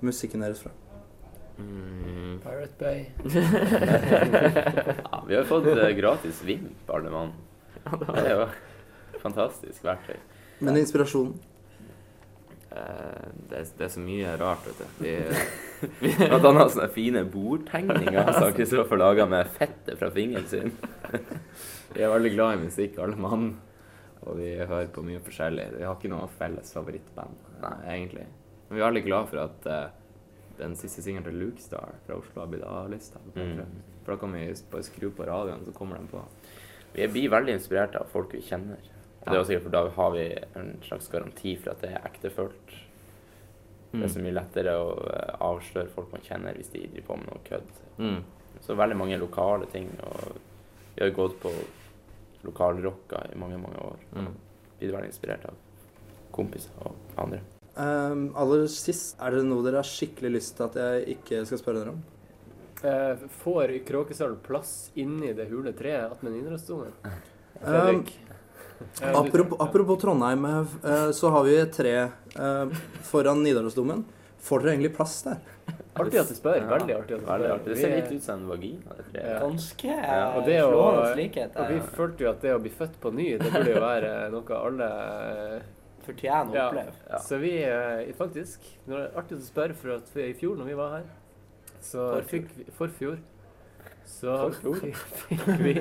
[0.00, 0.72] musikken deres fra?
[1.58, 2.38] Mm.
[2.42, 3.06] Pirate Bay.
[5.12, 7.32] ja, vi har fått eh, gratis Vimp, alle mann.
[7.82, 8.48] Det er jo
[9.22, 10.18] fantastisk verktøy.
[10.62, 11.34] Men inspirasjonen?
[12.70, 15.04] Eh, det, det er så mye rart, vet du.
[15.04, 15.14] Vi,
[16.02, 20.74] vi Blant annet sånne fine bordtegninger som Kristoffer laga med fettet fra fingeren sin.
[21.94, 23.50] vi er veldig glad i musikk, alle mann.
[24.26, 25.70] Og vi hører på mye forskjellig.
[25.78, 28.26] Vi har ikke noe felles favorittband, nei, egentlig.
[28.68, 29.86] Men vi er veldig glad for at eh,
[30.58, 33.20] den siste singelen til Luke Star fra Oslo har blitt A-lista.
[33.34, 33.62] Mm.
[34.04, 36.22] For da kan vi bare skru på radioen, så kommer den på.
[36.92, 38.82] Vi blir veldig inspirert av folk vi kjenner.
[39.20, 40.26] Og det er også sikkert for da har vi
[40.60, 42.76] en slags garanti for at det er ektefølt.
[43.92, 47.16] Det er så mye lettere å eh, avsløre folk man kjenner hvis de driver på
[47.20, 47.70] med noe kødd.
[47.98, 48.18] Mm.
[48.64, 49.88] Så veldig mange lokale ting.
[50.04, 50.40] Og
[50.94, 51.52] vi har gått på
[52.44, 54.02] lokalrocka i mange, mange år.
[54.16, 54.34] Mm.
[54.78, 55.56] Blitt veldig inspirert av
[56.34, 57.40] kompiser og andre.
[57.78, 61.60] Um, aller sist, er det noe dere har skikkelig lyst til at jeg ikke skal
[61.60, 62.00] spørre dere om?
[62.78, 66.96] Uh, får Kråkesølv plass inni det hule treet attmed Nidarosdomen?
[67.62, 68.02] Um?
[69.02, 72.66] Eh, apropos, apropos Trondheim, eh, så har vi et tre eh,
[73.02, 74.04] foran Nidarosdomen.
[74.38, 75.40] Får dere egentlig plass der?
[75.98, 76.60] Artig at du spør.
[76.70, 77.32] Veldig artig at du spør.
[77.32, 77.72] Veldig artig.
[77.72, 78.98] Det ser litt ut som en vagina.
[79.16, 79.40] Ja.
[79.42, 80.20] Ganske Ja.
[80.36, 83.12] Og, det å, slående likhet, og vi følte jo at det å bli født på
[83.18, 84.90] ny, det burde jo være noe alle
[86.08, 86.94] Fortjener å oppleve.
[87.08, 87.18] Ja.
[87.24, 87.54] Så vi
[88.18, 91.10] faktisk faktisk Det er artig å spørre, for at i fjor når vi var her,
[91.78, 92.30] så Forfjor.
[92.32, 93.18] fikk vi Forfjor.
[94.08, 94.80] Så Forfjor?
[95.28, 95.74] fikk vi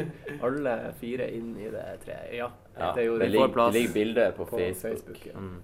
[0.44, 2.34] alle fire inn i det treet.
[2.36, 2.52] Ja.
[2.78, 3.30] Ja, det, det, det.
[3.34, 4.98] ligger, det ligger bilde på, På Facebook.
[4.98, 5.38] Facebook, ja.
[5.40, 5.62] mm.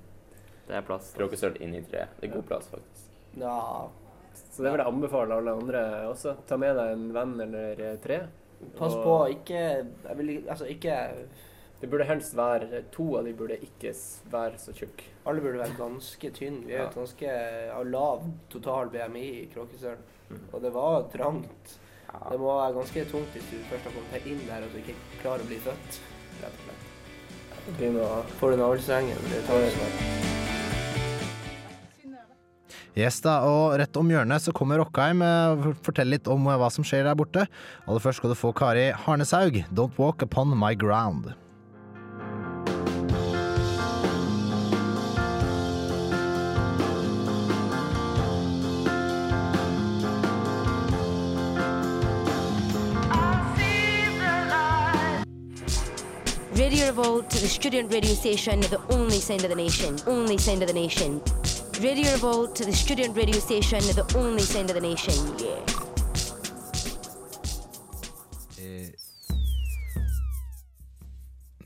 [0.67, 1.11] Det er plass.
[1.17, 2.15] Kråkesølv inni treet.
[2.19, 3.09] Det er god plass, faktisk.
[3.37, 3.89] Ja.
[4.33, 6.37] Så det vil jeg anbefale alle andre også.
[6.47, 8.21] Ta med deg en venn eller eh, tre.
[8.77, 10.95] Pass Og på, ikke jeg vil, Altså, ikke
[11.83, 13.91] Det burde helst være To av de burde ikke
[14.31, 15.03] være så tjukke.
[15.27, 16.61] Alle burde være ganske tynne.
[16.63, 16.87] Vi er Ja.
[16.87, 17.27] et ganske
[17.91, 19.99] lav total BMI i Kråkesølen.
[20.29, 20.39] Mm.
[20.53, 21.73] Og det var trangt.
[22.31, 24.77] Det må være ganske tungt hvis du først har kommet deg inn der og du
[24.79, 25.99] ikke klarer å bli født.
[26.39, 26.87] Rett og slett.
[27.67, 29.99] Det blir noe Får du navlestrengen, det tar det snart.
[32.95, 36.83] Yes da, og rett om hjørnet så kommer Rockheim og forteller litt om hva som
[36.85, 37.47] skjer der borte.
[37.87, 41.33] Aller først skal du få Kari Harneshaug, 'Don't Walk Upon My Ground'.
[56.55, 59.97] Radio Revolt the student radio station, the only sound of the nation.
[60.05, 61.19] Only sound of the nation.
[61.81, 65.17] Radio Revolt the student radio station, the only sound of the nation.
[65.41, 65.65] Yeah.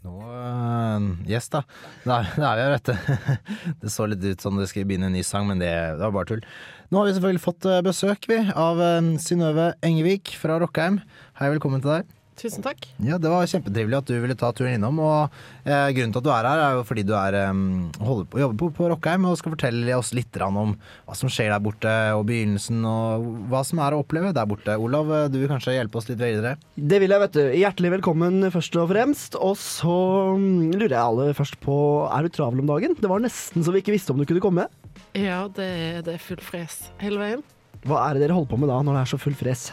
[0.03, 1.65] Nå øh, Yes, da.
[2.05, 2.95] Da da er vi her, vet du.
[3.81, 6.15] Det så litt ut som det skulle begynne en ny sang, men det, det var
[6.15, 6.45] bare tull.
[6.87, 8.79] Nå har vi selvfølgelig fått øh, besøk vi, av
[9.19, 11.01] Synnøve Engevik fra Rockheim.
[11.41, 12.16] Hei, velkommen til deg.
[12.37, 12.85] Tusen takk.
[13.01, 14.99] Ja, Det var kjempetrivelig at du ville ta turen innom.
[15.01, 15.33] og
[15.65, 17.61] eh, Grunnen til at du er her, er jo fordi du er, eh,
[17.97, 21.49] holder på, jobber på, på Rockheim og skal fortelle oss litt om hva som skjer
[21.49, 24.77] der borte, og begynnelsen, og hva som er å oppleve der borte.
[24.77, 26.53] Olav, eh, du vil kanskje hjelpe oss litt videre?
[26.77, 27.41] Det vil jeg, vet du.
[27.57, 29.39] Hjertelig velkommen først og fremst.
[29.41, 29.97] Og så
[30.37, 31.79] mm, lurer jeg alle først på,
[32.13, 32.93] er du travel om dagen?
[33.01, 34.69] Det var nesten så vi ikke visste om du kunne komme.
[35.17, 37.45] Ja, det, det er full fres hele veien.
[37.87, 39.69] Hva er det dere holder på med da, når det er så full fres?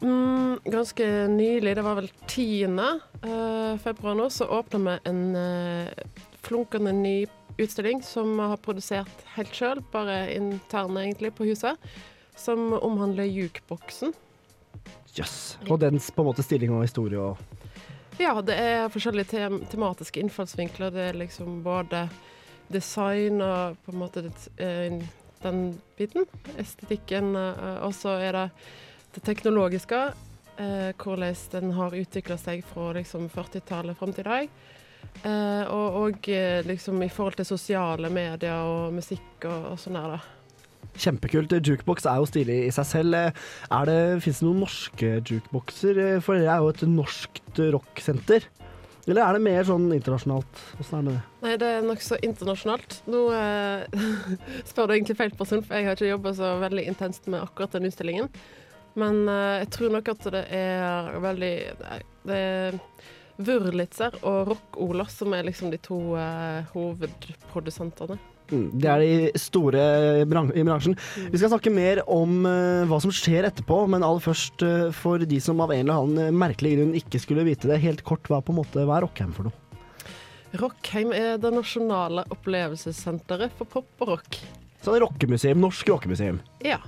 [0.00, 2.64] Mm, ganske nylig, det var vel 10.
[3.22, 5.88] eh, februar nå, så åpna vi en eh,
[6.42, 7.26] flunkende ny
[7.58, 11.76] utstilling som vi har produsert helt sjøl, bare interne egentlig, på huset.
[12.38, 14.14] Som omhandler jukeboksen.
[15.18, 15.58] Jøss.
[15.66, 17.38] Og dens på en måte stilling og historie og
[18.18, 20.90] Ja, det er forskjellige tem tematiske innfallsvinkler.
[20.94, 22.08] Det er liksom både
[22.70, 25.02] design og på en måte det, eh,
[25.42, 26.26] den biten.
[26.58, 27.34] Estetikken.
[27.36, 28.50] og så er det
[29.14, 30.12] det teknologiske.
[30.58, 34.48] eh, hvordan den har utvikla seg fra liksom 40-tallet fram til i dag.
[35.22, 39.94] Eh, og og eh, liksom i forhold til sosiale medier og musikk og, og sånn
[39.94, 40.20] der, da.
[40.98, 41.52] Kjempekult.
[41.62, 43.14] Jukebox er jo stilig i seg selv.
[43.70, 46.20] Er det, Fins det noen norske jukeboxer?
[46.26, 48.48] For dere er jo et norskt rocksenter.
[49.08, 50.62] Eller er det mer sånn internasjonalt?
[50.82, 51.20] Åssen er det?
[51.44, 52.98] Nei, det er nokså internasjonalt.
[53.08, 54.08] Nå eh,
[54.68, 57.78] spør du egentlig feil person, for jeg har ikke jobba så veldig intenst med akkurat
[57.78, 58.28] den utstillingen.
[58.98, 61.52] Men uh, jeg tror nok at det er veldig
[62.28, 62.80] Det er
[63.38, 68.18] Wurlitzer og Rock-Ola som er liksom de to uh, hovedprodusentene.
[68.48, 69.82] Mm, Det er de store
[70.22, 70.96] i bransjen.
[71.28, 74.64] Vi skal snakke mer om eh, hva som skjer etterpå, men aller først
[74.96, 78.24] for de som av en eller annen merkelig grunn ikke skulle vite det, helt kort,
[78.32, 79.68] hva på en måte hva er Rockheim for noe?
[80.56, 84.38] Rockheim er det nasjonale opplevelsessenteret for pop og rock.
[84.80, 86.38] Så det er rockemuseum, norsk rockemuseum.
[86.64, 86.78] Ja.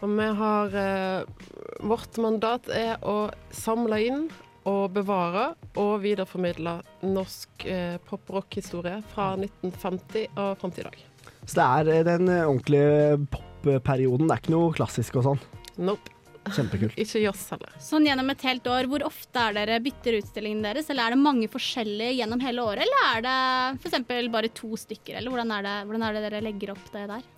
[0.00, 1.48] Og vi har eh,
[1.84, 4.28] Vårt mandat er å samle inn
[4.68, 6.78] og bevare og videreformidle
[7.08, 10.98] norsk eh, pop- og rockhistorie fra 1950 og fram til i dag.
[11.46, 14.28] Så det er eh, den eh, ordentlige popperioden.
[14.28, 15.44] Det er ikke noe klassisk og sånn.
[15.80, 16.16] Nope.
[16.50, 16.96] Kjempekult.
[17.02, 17.72] Ikke jazz heller.
[17.84, 20.88] Sånn gjennom et helt år, hvor ofte er dere bytter utstillingen deres?
[20.90, 24.30] Eller er det mange forskjellige gjennom hele året, eller er det f.eks.
[24.32, 25.18] bare to stykker?
[25.20, 27.28] Eller hvordan er, det, hvordan er det dere legger opp det der?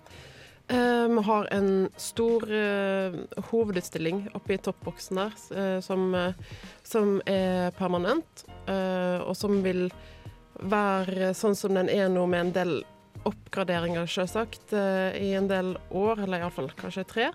[0.67, 3.13] Vi har en stor eh,
[3.49, 6.33] hovedutstilling oppe i toppboksen der, eh, som, eh,
[6.83, 8.45] som er permanent,
[9.27, 9.89] og som vil
[10.63, 12.73] være sånn som den er nå, med en del
[13.27, 17.31] oppgraderinger, selvsagt, i en del år, eller iallfall kanskje tre.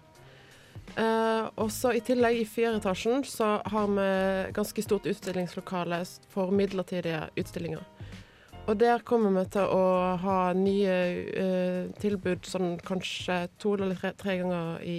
[0.96, 4.08] Uh, og så I tillegg, i fjerde etasjen, så har vi
[4.56, 6.00] ganske stort utstillingslokale
[6.32, 7.84] for midlertidige utstillinger.
[8.68, 9.84] Og der kommer vi til å
[10.20, 10.96] ha nye
[11.32, 14.98] uh, tilbud sånn kanskje to eller tre, tre ganger i,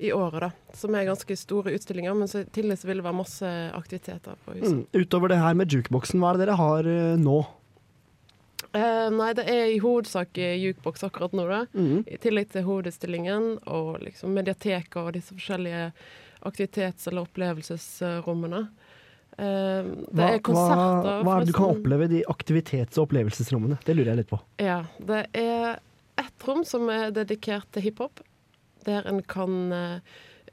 [0.00, 0.76] i året, da.
[0.76, 4.40] Som er ganske store utstillinger, men så i tillegg så vil det være masse aktiviteter
[4.46, 4.80] på huset.
[4.80, 5.04] Mm.
[5.04, 7.38] Utover det her med jukeboksen, hva er det dere har uh, nå?
[8.76, 11.62] Uh, nei, det er i hovedsak jukeboks jukebox akkurat nå, da.
[11.76, 12.00] Mm.
[12.08, 15.90] I tillegg til hovedutstillingen og liksom mediateker og disse forskjellige
[16.46, 18.66] aktivitets- eller opplevelsesrommene.
[18.66, 18.85] Eh,
[19.36, 21.02] det Hva, er konserter.
[21.04, 23.76] hva, hva er det du kan oppleve i de aktivitets- og opplevelsesrommene?
[23.84, 24.38] Det lurer jeg litt på.
[24.62, 25.78] Ja, det er
[26.16, 28.22] ett rom som er dedikert til hiphop,
[28.86, 29.98] der en kan eh,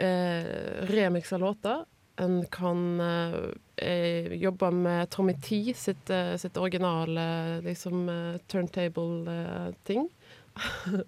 [0.03, 1.86] eh, remikse låter.
[2.21, 3.38] En kan eh,
[3.81, 8.03] eh, jobbe med Tommy T sitt, eh, sitt originale liksom,
[8.51, 10.09] turntable-ting.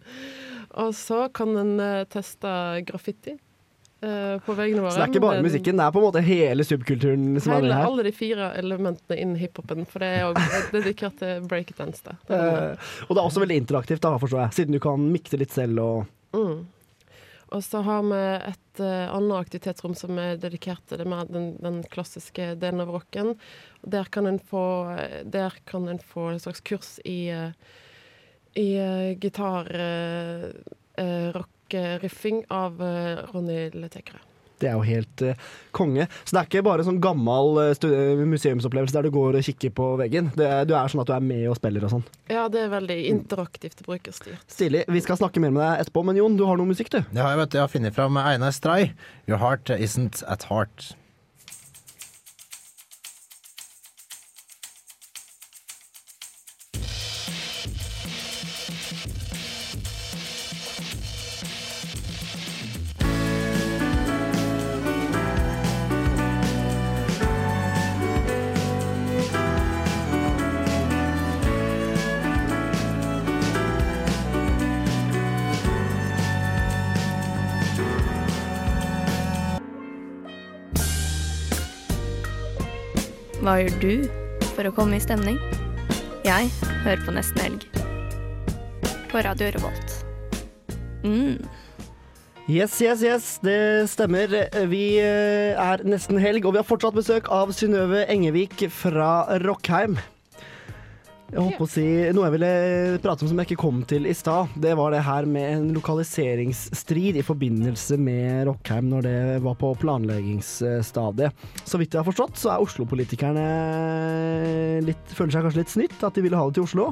[0.82, 2.52] Og så kan en teste
[2.88, 3.36] graffiti
[4.06, 4.94] eh, på vegne våre.
[4.94, 7.56] Så det er ikke bare men, musikken, det er på en måte hele subkulturen som
[7.56, 7.90] er med her.
[7.90, 10.40] alle de fire elementene innen hiphopen, for det er òg
[10.76, 12.04] dedikert til breakdance.
[12.06, 12.18] det.
[12.30, 15.40] Det Eh, og det er også veldig interaktivt, da, forstår jeg, siden du kan mikse
[15.42, 15.98] litt selv og
[16.36, 16.66] Mm.
[17.54, 21.54] Og så har vi et uh, annet aktivitetsrom som er dedikert til det mer den,
[21.64, 23.36] den klassiske delen av rocken.
[23.86, 24.66] Der kan en få,
[25.24, 27.54] der kan en få en slags kurs i, uh,
[28.58, 34.20] i uh, gitar, uh, rock-riffing av eh, Ronny Letekre.
[34.56, 35.36] Det er jo helt uh,
[35.76, 36.06] konge.
[36.24, 39.90] Så det er ikke bare sånn gammel uh, museumsopplevelse der du går og kikker på
[40.00, 40.30] veggen.
[40.32, 42.06] Det er, du er sånn at du er med og spiller og sånn.
[42.32, 44.48] Ja, det er veldig interaktivt og brukerstyrt.
[44.48, 44.86] Stilig.
[44.88, 47.02] Vi skal snakke mer med deg etterpå, men Jon, du har noe musikk, du?
[47.04, 47.58] Det har jeg, vet du.
[47.60, 48.94] Jeg har funnet fram Einar Stray.
[49.28, 50.94] Your heart isn't at heart.
[83.56, 85.38] Hva gjør du for å komme i stemning?
[86.28, 86.50] Jeg
[86.84, 87.62] hører på Nesten Helg.
[89.08, 89.94] På Radio Revolt.
[91.06, 91.38] Mm.
[92.52, 94.36] Yes, yes, yes, det stemmer.
[94.68, 99.96] Vi eh, er nesten helg, og vi har fortsatt besøk av Synnøve Engevik fra Rockheim.
[101.26, 102.50] Jeg holdt på å si Noe jeg ville
[103.02, 105.66] prate om som jeg ikke kom til i stad, det var det her med en
[105.74, 111.46] lokaliseringsstrid i forbindelse med Rockheim når det var på planleggingsstadiet.
[111.66, 113.46] Så vidt jeg har forstått, så er Oslo-politikerne
[114.86, 116.92] litt Føler seg kanskje litt snytt at de ville ha det til Oslo.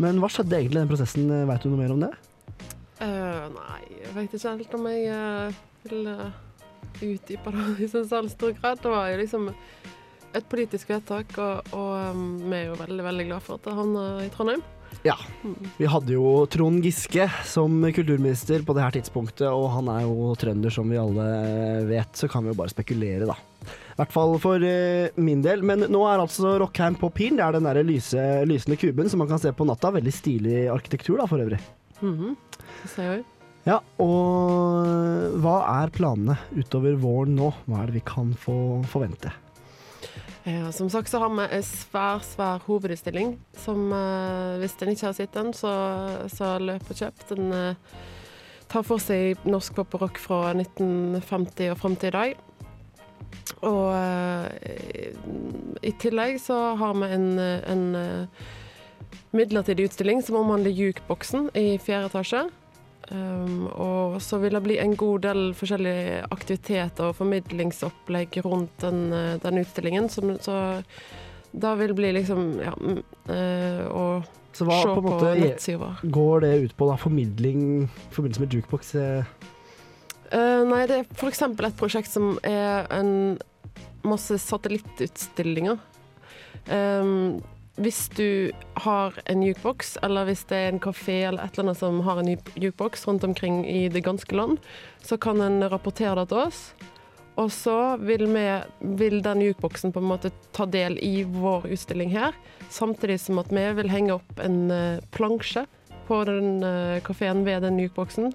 [0.00, 1.30] Men hva skjedde egentlig i den prosessen?
[1.50, 2.12] Veit du noe mer om det?
[3.00, 6.28] Uh, nei, jeg veit ikke helt om jeg uh, vil uh,
[7.00, 8.80] utdype det i så stor grad.
[8.80, 9.50] Det var jo liksom
[10.36, 13.78] et politisk vedtak, og, og um, vi er jo veldig veldig glad for at det
[13.78, 14.62] havna i Trondheim.
[15.06, 15.14] Ja.
[15.78, 20.34] Vi hadde jo Trond Giske som kulturminister på det her tidspunktet, og han er jo
[20.38, 21.26] trønder, som vi alle
[21.88, 23.38] vet, så kan vi jo bare spekulere, da.
[23.70, 25.64] I hvert fall for uh, min del.
[25.66, 27.36] Men nå er altså Rockheim på Piren.
[27.40, 29.92] Det er den der lyse, lysende kuben som man kan se på natta.
[29.92, 31.60] Veldig stilig arkitektur, da, for øvrig.
[32.00, 32.38] Mhm.
[32.80, 33.26] Det ser jeg.
[33.68, 37.50] Ja, og hva er planene utover våren nå?
[37.66, 38.56] Hva er det vi kan få
[38.88, 39.34] forvente?
[40.48, 45.10] Ja, som sagt så har vi en svær, svær hovedutstilling som eh, hvis en ikke
[45.10, 45.72] har sett den, så,
[46.32, 47.26] så løp og kjøp.
[47.28, 47.98] Den eh,
[48.72, 52.40] tar for seg norsk pop og rock fra 1950 og fram til i dag.
[53.68, 55.12] Og eh,
[55.84, 58.48] i tillegg så har vi en, en eh,
[59.36, 62.46] midlertidig utstilling som omhandler jukeboksen i fjerde etasje.
[63.10, 69.12] Um, og så vil det bli en god del forskjellige aktiviteter og formidlingsopplegg rundt den,
[69.12, 70.06] eh, den utstillingen.
[70.08, 70.82] Som, så
[71.50, 74.04] da vil bli liksom Ja, uh, å
[74.54, 76.04] se på på måte nettsida vår.
[76.10, 76.86] går det ut på?
[76.86, 76.96] da?
[77.00, 78.94] Formidling i forbindelse med jukebox?
[78.94, 81.42] Eh, nei, det er f.eks.
[81.42, 83.38] et prosjekt som er en
[84.06, 85.78] masse satellittutstillinger.
[86.70, 87.40] Ehm,
[87.80, 88.52] hvis du
[88.84, 92.20] har en jukebox, eller hvis det er en kafé eller et eller annet som har
[92.20, 94.60] en jukeboks rundt omkring i det ganske land,
[95.02, 96.62] så kan en rapportere det til oss.
[97.40, 98.46] Og så vil, vi,
[99.00, 102.36] vil den jukeboksen på en måte ta del i vår utstilling her,
[102.68, 105.64] samtidig som at vi vil henge opp en eh, plansje
[106.10, 108.32] på den uh, kafeen ved den jukeboksen,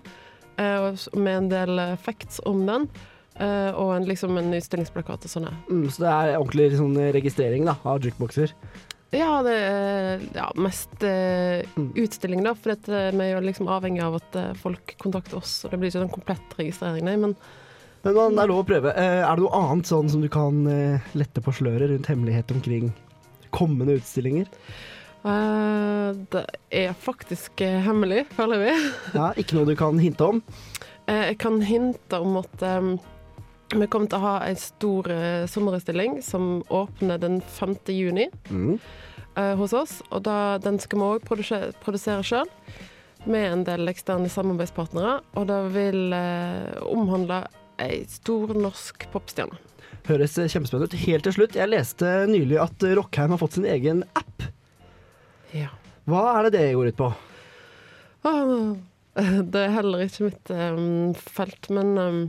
[0.57, 2.89] eh, med en del eh, facts om den,
[3.35, 5.49] Uh, og en, liksom en utstillingsplakat og sånn.
[5.67, 8.53] Mm, så det er ordentlig sånn registrering da, av jukeboxer?
[9.16, 11.91] Ja, det er ja, mest eh, Mm.
[12.03, 12.53] utstilling, da.
[12.55, 15.57] For dette, vi er jo liksom avhengig av at eh, folk kontakter oss.
[15.66, 17.16] Og det blir ikke sånn komplett registrering, nei.
[17.18, 17.36] Men
[18.05, 18.91] Men det er lov å prøve.
[18.93, 22.51] Eh, er det noe annet sånn som du kan eh, lette på sløret rundt hemmelighet
[22.53, 22.91] omkring
[23.55, 24.45] kommende utstillinger?
[25.26, 28.74] Uh, det er faktisk eh, hemmelig, føler vi.
[29.16, 30.41] Ja, ikke noe du kan hinte om?
[31.09, 32.91] Eh, jeg kan hinte om at eh,
[33.74, 37.76] vi kommer til å ha en stor uh, sommerutstilling som åpner den 5.
[37.89, 38.78] juni Mm.
[39.38, 40.01] uh, hos oss.
[40.11, 42.49] Og da, den skal vi òg produsere, produsere sjøl,
[43.26, 45.20] med en del eksterne samarbeidspartnere.
[45.36, 47.43] Og det vil uh, omhandle
[47.82, 49.57] ei stor norsk popstjerne.
[50.05, 50.99] Høres eh, kjempespennende ut.
[51.07, 54.45] Helt til slutt, jeg leste nylig at eh, Rockheim har fått sin egen app.
[55.51, 55.72] Ja.
[56.05, 57.07] Hva er det det går ut på?
[58.30, 58.76] Ah,
[59.16, 62.20] Det er heller ikke mitt um, felt, men eh,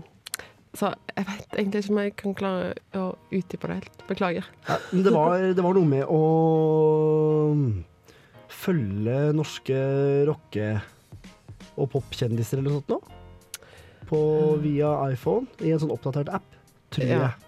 [0.77, 3.05] så jeg vet egentlig ikke om jeg kan klare å
[3.35, 4.03] utdype det helt.
[4.09, 4.49] Beklager.
[4.69, 6.21] Ja, men det, var, det var noe med å
[7.57, 7.71] mm,
[8.53, 9.81] følge norske
[10.29, 10.75] rocke-
[11.77, 13.01] og popkjendiser eller noe sånt nå.
[14.07, 14.21] På,
[14.63, 16.47] via iPhone i en sånn oppdatert app,
[16.95, 17.19] tror Ja.
[17.27, 17.43] jeg.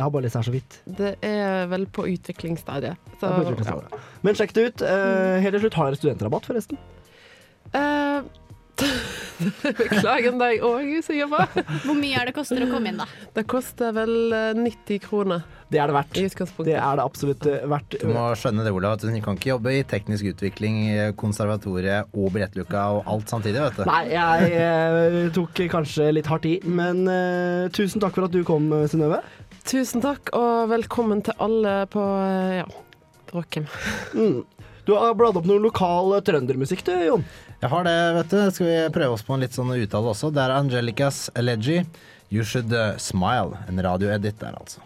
[0.00, 0.76] Jeg har bare lest her så vidt.
[0.96, 2.96] Det er vel på utviklingsstadiet.
[3.20, 4.06] Så, på utviklingsstadiet.
[4.24, 4.84] Men sjekk det ut.
[4.88, 6.78] Eh, helt til slutt, har dere studentrabatt, forresten?
[8.80, 9.16] Eh,
[9.78, 11.64] Beklager deg òg, sier jeg bare.
[11.86, 13.06] Hvor mye er det koster å komme inn, da?
[13.36, 15.46] Det koster vel eh, 90 kroner.
[15.70, 16.18] Det er det verdt.
[16.18, 16.24] I.
[16.66, 17.96] Det er det absolutt eh, verdt.
[18.02, 20.82] Du må skjønne det, Olav, du kan ikke jobbe i teknisk utvikling,
[21.20, 23.86] konservatoriet og billettluka og alt samtidig, vet du.
[23.88, 28.42] Nei, jeg eh, tok kanskje litt hardt i, men uh, tusen takk for at du
[28.46, 29.22] kom, eh, Synnøve.
[29.68, 32.66] Tusen takk, og velkommen til alle på eh, ja,
[33.30, 33.68] Råkem.
[34.16, 34.40] Mm.
[34.88, 37.26] Du har bladd opp noe lokal eh, trøndermusikk du, Jon.
[37.60, 38.38] Jeg har det, vet du.
[38.56, 40.30] Skal vi prøve oss på en litt sånn uttale også?
[40.32, 41.82] Det er Angelicas Elegy.
[42.32, 43.58] You Should uh, Smile.
[43.68, 44.80] En radioedit der, altså.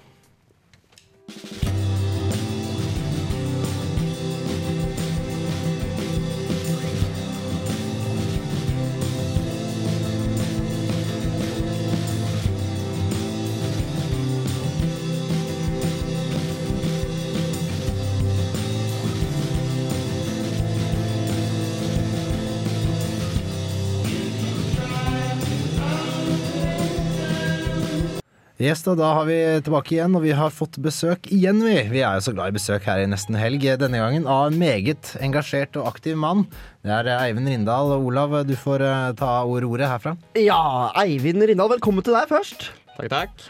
[28.64, 29.34] Yes, da, da har vi
[29.66, 31.74] tilbake igjen, og vi har fått besøk igjen, vi.
[31.90, 34.56] Vi er jo så glad i besøk her i Nesten Helg denne gangen, av en
[34.56, 36.46] meget engasjert og aktiv mann.
[36.80, 37.92] Det er eh, Eivind Rindal.
[37.98, 40.14] Olav, du får eh, ta ord ordet herfra.
[40.40, 40.62] Ja,
[41.02, 42.70] Eivind Rindal, velkommen til deg først.
[42.94, 43.48] Takk, takk.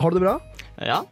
[0.00, 0.38] Har du det bra?
[0.88, 1.02] Ja.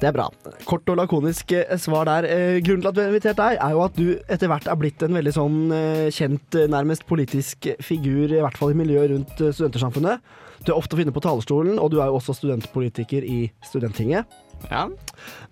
[0.00, 0.26] Det er bra.
[0.66, 2.26] Kort og lakonisk eh, svar der.
[2.26, 4.80] Eh, Grunnen til at vi har invitert deg, er jo at du etter hvert er
[4.80, 9.14] blitt en veldig sånn eh, kjent, eh, nærmest politisk figur, i hvert fall i miljøet
[9.14, 10.40] rundt eh, studentersamfunnet.
[10.64, 14.24] Du er ofte å finne på talerstolen, og du er jo også studentpolitiker i Studenttinget.
[14.70, 14.86] Ja.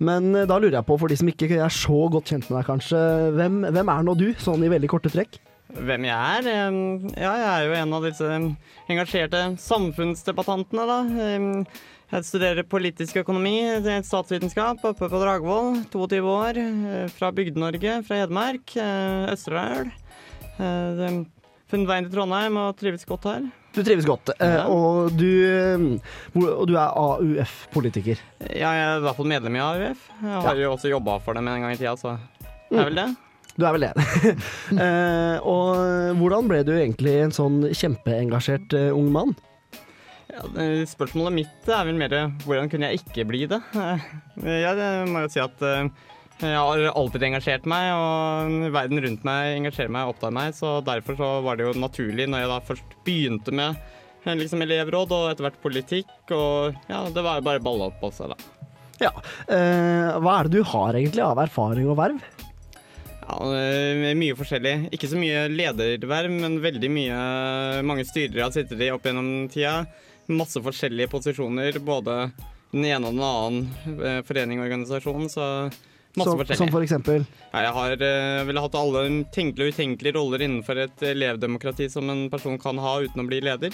[0.01, 2.59] Men eh, da lurer jeg på, for de som ikke er så godt kjent med
[2.59, 3.01] deg, kanskje,
[3.37, 5.37] hvem, hvem er nå du, sånn i veldig korte trekk?
[5.73, 6.49] Hvem jeg er?
[7.17, 8.29] Ja, jeg er jo en av disse
[8.93, 10.99] engasjerte samfunnsdebattantene, da.
[12.13, 15.79] Jeg studerer politisk økonomi, er statsvitenskap, oppe på Dragvoll.
[15.95, 18.77] 22 år, eh, fra Bygde-Norge, fra Hedmark.
[18.77, 19.89] eh, Østerdal.
[20.61, 21.25] Eh,
[21.73, 23.47] Funnet veien til Trondheim og trives godt her.
[23.73, 24.64] Du trives godt, eh, Ja.
[24.68, 28.18] og, du, eh, og du er AUF-politiker.
[28.53, 30.09] Ja, jeg er i hvert fall medlem i AUF.
[30.20, 32.18] Jeg har jo også jobba for dem en gang i tida, så
[32.70, 33.07] det er vel det.
[33.57, 33.93] Du er vel det.
[34.85, 39.35] eh, og hvordan ble du egentlig en sånn kjempeengasjert ung mann?
[40.33, 40.45] Ja,
[40.89, 42.14] spørsmålet mitt er vel mer
[42.47, 43.61] hvordan kunne jeg ikke bli det?
[44.41, 45.61] Jeg må jo si at
[46.43, 50.80] jeg har alltid engasjert meg, og verden rundt meg engasjerer meg og opptar meg, så
[50.84, 53.78] derfor så var det jo naturlig når jeg da først begynte med
[54.24, 58.03] eh, liksom elevråd og etter hvert politikk, og ja, det var jo bare balla opp
[58.11, 58.38] også, da.
[59.03, 59.12] Ja.
[59.51, 62.22] Eh, hva er det du har egentlig av erfaring og verv?
[63.22, 64.74] Ja, eh, mye forskjellig.
[64.95, 67.18] Ikke så mye lederverv, men veldig mye
[67.86, 69.84] mange styrere har sittet i opp gjennom tida.
[70.32, 72.32] Masse forskjellige posisjoner, både
[72.72, 75.30] den ene og den annen eh, forening og organisasjon.
[75.32, 75.47] Så
[76.19, 80.17] Masse Som, som for eksempel Ja, jeg har uh, vel hatt alle tenkelige og utenkelige
[80.19, 83.73] roller innenfor et elevdemokrati som en person kan ha uten å bli leder.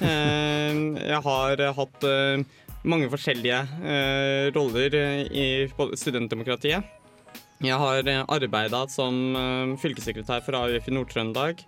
[0.00, 2.46] Uh, jeg har uh, hatt eh,
[2.86, 5.46] mange forskjellige eh, roller eh, i
[5.98, 6.94] studentdemokratiet.
[7.64, 11.64] Jeg har uh, arbeida som eh, fylkessekretær for AUF i Nord-Trøndelag.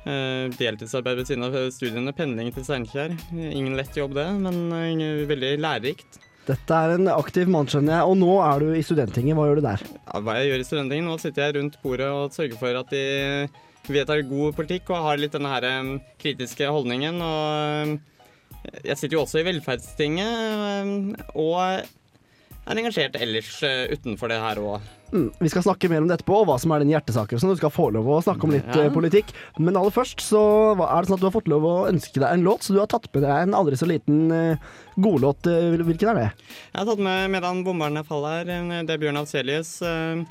[0.00, 3.16] Eh, deltidsarbeid ved siden av studiene, pendling til Steinkjer.
[3.36, 6.20] Ingen lett jobb det, men eh, veldig lærerikt.
[6.48, 8.10] Dette er en aktiv mann, skjønner jeg.
[8.10, 9.36] Og nå er du i Studenttinget.
[9.36, 9.82] Hva gjør du der?
[9.98, 11.08] Ja, hva jeg gjør i Studenttinget?
[11.10, 13.04] nå sitter jeg rundt bordet og sørger for at de
[13.90, 15.66] vedtar god politikk og har litt denne her
[16.20, 17.20] kritiske holdningen.
[17.24, 17.98] Og
[18.84, 24.88] jeg sitter jo også i Velferdstinget og er engasjert ellers eh, utenfor det her òg.
[25.12, 27.38] Mm, vi skal snakke mer om det etterpå, og hva som er dine hjertesaker.
[27.40, 27.50] sånn.
[27.50, 28.84] Du skal få lov å snakke om litt Ja.
[28.84, 29.32] eh, politikk.
[29.58, 32.30] Men aller først så er det sånn at du har fått lov å ønske deg
[32.32, 34.56] en låt, så du har tatt med deg en aldri så liten uh,
[34.96, 35.46] godlåt.
[35.46, 36.32] Uh, hvilken er det?
[36.74, 38.48] Jeg har tatt med 'Medan bomberne faller'.
[38.48, 39.82] eh, Det er Bjørn Afselius.
[39.82, 40.24] Eh,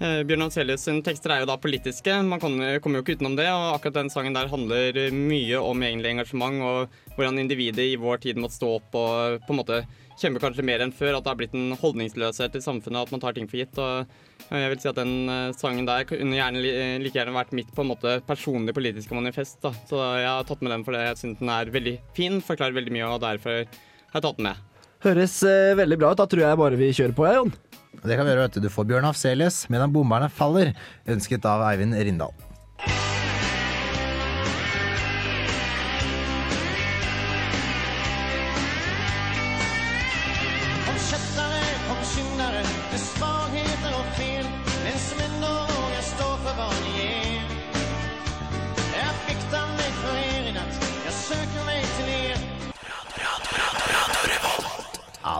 [0.00, 2.24] eh, Bjørn Afselius tekster er jo da politiske.
[2.26, 3.46] Man kommer jo ikke utenom det.
[3.46, 8.18] Og akkurat den sangen der handler mye om egentlig engasjement og hvordan individet i vår
[8.20, 9.86] tid måtte stå opp og på en måte
[10.20, 11.16] kjempe kanskje mer enn før.
[11.18, 13.78] At det har blitt en holdningsløshet i samfunnet, at man tar ting for gitt.
[13.78, 14.06] Og
[14.50, 17.70] jeg vil si at den eh, sangen der kunne gjerne li- like gjerne vært mitt
[17.74, 19.58] på en måte personlige politiske manifest.
[19.64, 19.72] da.
[19.88, 22.94] Så jeg har tatt med den fordi jeg syns den er veldig fin, forklarer veldig
[22.98, 24.62] mye, og derfor har jeg tatt den med.
[25.04, 26.20] Høres eh, veldig bra ut.
[26.22, 27.52] Da tror jeg bare vi kjører på, ja, Jon.
[28.04, 28.64] Det kan vi gjøre, vet du.
[28.66, 30.72] Du får Bjørn Afselius medan bomberne faller,
[31.08, 32.34] ønsket av Eivind Rindal.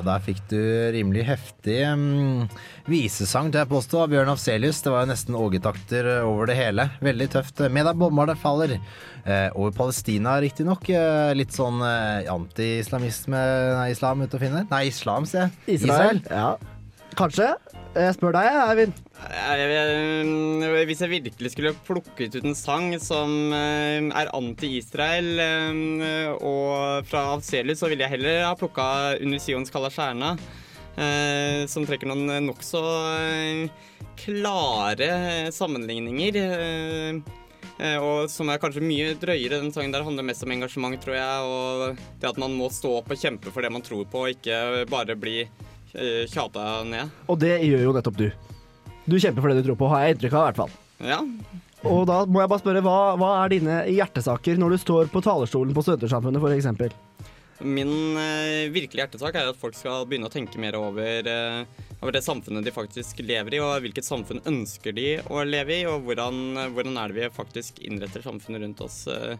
[0.06, 0.60] Der fikk du
[0.94, 2.44] rimelig heftig um,
[2.90, 4.82] visesang til jeg påstå av Bjørn Afselius.
[4.84, 6.88] Det var jo nesten ågetakter over det hele.
[7.04, 7.64] Veldig tøft.
[7.72, 8.76] Med deg bomber det faller.
[9.24, 10.88] Eh, over Palestina, riktignok.
[10.92, 13.40] Eh, litt sånn eh, anti-islamisme
[13.78, 14.66] Nei, islam ute å finne.
[14.70, 15.80] Nei, islam, sier jeg.
[15.80, 16.20] Israel.
[16.28, 16.54] Ja.
[17.16, 17.54] Kanskje.
[17.94, 18.96] Jeg spør deg, Eivind.
[19.22, 26.32] Jeg, jeg, hvis jeg virkelig skulle plukket ut en sang som eh, er anti-Israel eh,
[26.34, 28.86] og fra Avselius, så ville jeg heller ha plukka
[29.22, 30.32] Under Sions kalla stjerna.
[30.98, 32.82] eh, som trekker noen nokså
[34.24, 36.36] klare sammenligninger.
[36.42, 37.20] eh,
[37.78, 39.60] eh, og som er kanskje mye drøyere.
[39.62, 41.46] Den sangen der handler mest om engasjement, tror jeg.
[41.46, 44.34] Og det at man må stå opp og kjempe for det man tror på, og
[44.34, 45.44] ikke bare bli
[46.30, 47.12] tjata ned.
[47.30, 48.26] Og det gjør jo nettopp du.
[49.04, 50.74] Du kjemper for det du tror på, har jeg inntrykk av i hvert fall.
[51.04, 51.20] Ja.
[51.84, 55.20] Og da må jeg bare spørre, hva, hva er dine hjertesaker når du står på
[55.24, 56.96] talerstolen på Studentersamfunnet f.eks.?
[57.64, 62.16] Min eh, virkelige hjertesak er at folk skal begynne å tenke mer over, eh, over
[62.16, 66.08] det samfunnet de faktisk lever i, og hvilket samfunn ønsker de å leve i, og
[66.08, 66.40] hvordan,
[66.74, 69.04] hvordan er det vi faktisk innretter samfunnet rundt oss.
[69.06, 69.36] Eh,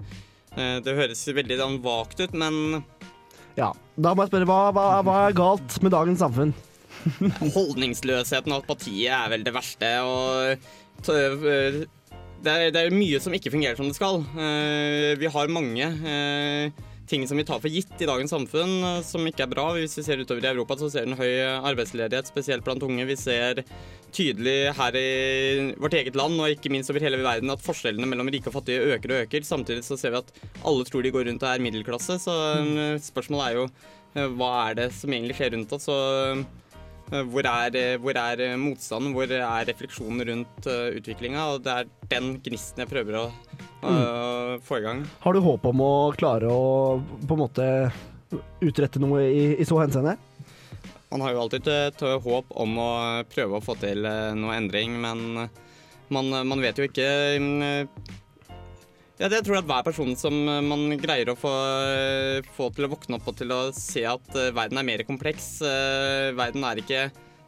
[0.55, 2.85] eh, det høres veldig sånn vagt ut, men
[3.59, 6.55] Ja, da må jeg spørre, hva, hva, hva er galt med dagens samfunn?
[7.57, 9.91] holdningsløsheten og apatiet er vel det verste.
[10.03, 11.85] og eh,
[12.45, 14.23] det er, det er mye som ikke fungerer som det skal.
[14.37, 15.91] Eh, Vi har mange
[17.09, 19.67] ting som vi tar for gitt i dagens samfunn, eh, som ikke er bra.
[19.77, 21.33] Hvis vi ser utover i Europa, så ser vi en høy
[21.71, 23.07] arbeidsledighet, spesielt blant unge.
[23.09, 23.63] Vi ser
[24.15, 28.31] tydelig her i vårt eget land, og ikke minst over hele verden, at forskjellene mellom
[28.33, 29.47] rike og fattige øker og øker.
[29.47, 30.35] Samtidig så ser vi at
[30.65, 34.53] alle tror de går rundt og er middelklasse, så eh, spørsmålet er jo eh, hva
[34.69, 35.89] er det som egentlig skjer rundt oss?
[35.93, 36.45] og
[37.31, 41.59] Hvor er, hvor er motstanden, hvor er refleksjonen rundt utviklinga?
[41.61, 43.27] Det er den gnisten jeg prøver å
[43.85, 45.05] uh, få i gang.
[45.25, 46.97] Har du håp om å klare å
[47.29, 47.67] på en måte
[48.65, 50.17] utrette noe i, i så henseende?
[51.13, 52.91] Man har jo alltid et håp om å
[53.31, 55.45] prøve å få til uh, noe endring, men
[56.15, 57.07] man, man vet jo ikke
[57.39, 57.63] mm,
[59.21, 60.35] ja, det- jeg tror at hver person som
[60.67, 61.53] man greier å få,
[62.57, 65.53] få til å våkne opp og til å se at uh, verden er mer kompleks.
[65.63, 67.05] Verden er ikke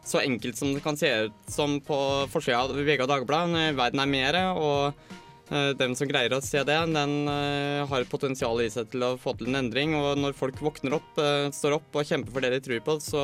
[0.06, 1.96] så enkelt som det kan se ut som på
[2.30, 3.72] forsida av VG og Dagbladet.
[3.74, 4.94] Verden er mer, og
[5.48, 9.36] den som greier å se det, den uh, har potensial i seg til å få
[9.38, 9.94] til en endring.
[9.98, 12.96] Og når folk våkner opp, uh, står opp og kjemper for det de tror på,
[13.04, 13.22] så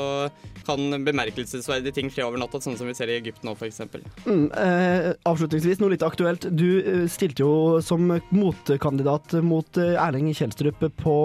[0.66, 3.82] kan bemerkelsesverdige ting skje over natta, sånn som vi ser i Egypt nå, f.eks.
[4.26, 6.46] Mm, eh, avslutningsvis, noe litt aktuelt.
[6.54, 11.16] Du eh, stilte jo som motkandidat mot eh, Erling Kjelstrup på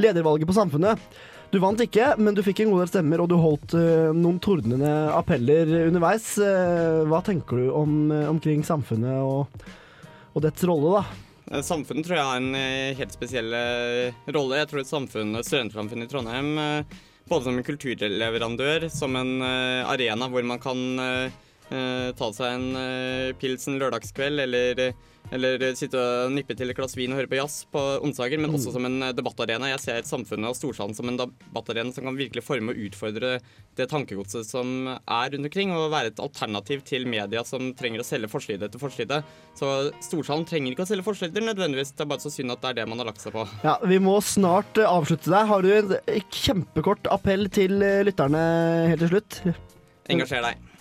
[0.00, 1.12] ledervalget på Samfunnet.
[1.52, 4.38] Du vant ikke, men du fikk en god del stemmer, og du holdt uh, noen
[4.40, 6.30] tordnende appeller underveis.
[6.40, 9.66] Uh, hva tenker du om, eh, omkring samfunnet og,
[10.32, 11.28] og dets rolle, da?
[11.52, 14.60] Eh, Samfunnet tror jeg har en eh, helt spesiell eh, rolle.
[14.62, 16.52] Jeg tror samfunnet, studentsamfunnet i Trondheim
[17.30, 20.80] både som en kulturleverandør, som en arena hvor man kan
[22.18, 24.82] ta seg en pils en lørdagskveld, eller,
[25.32, 28.52] eller sitte og nippe til et glass vin og høre på jazz på onsdager, men
[28.52, 29.70] også som en eh, debattarena.
[29.72, 33.38] Jeg ser et samfunnet og storsalen som en debattarena som kan virkelig forme og utfordre
[33.78, 38.06] det tankegodset som er rundt omkring, og være et alternativ til media som trenger å
[38.06, 39.22] selge forside etter forside.
[39.58, 39.70] Så
[40.04, 42.80] storsalen trenger ikke å selge forsider nødvendigvis, det er bare så synd at det er
[42.82, 43.46] det man har lagt seg på.
[43.64, 45.48] Ja, Vi må snart eh, avslutte der.
[45.48, 48.44] Har du en eh, kjempekort appell til lytterne
[48.92, 49.40] helt til slutt?
[50.12, 50.71] Engasjer deg.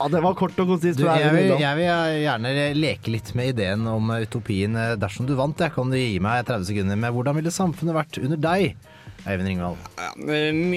[0.00, 0.98] Ja, Det var kort og konsist.
[0.98, 4.74] Du, jeg, vil, jeg vil gjerne leke litt med ideen om utopien.
[4.76, 7.94] eh, Dersom du vant, jeg, kan du gi meg 30 sekunder med hvordan ville samfunnet
[7.94, 8.74] vært under deg,
[9.24, 9.80] Eivind Ringvald?
[9.96, 10.10] Ja,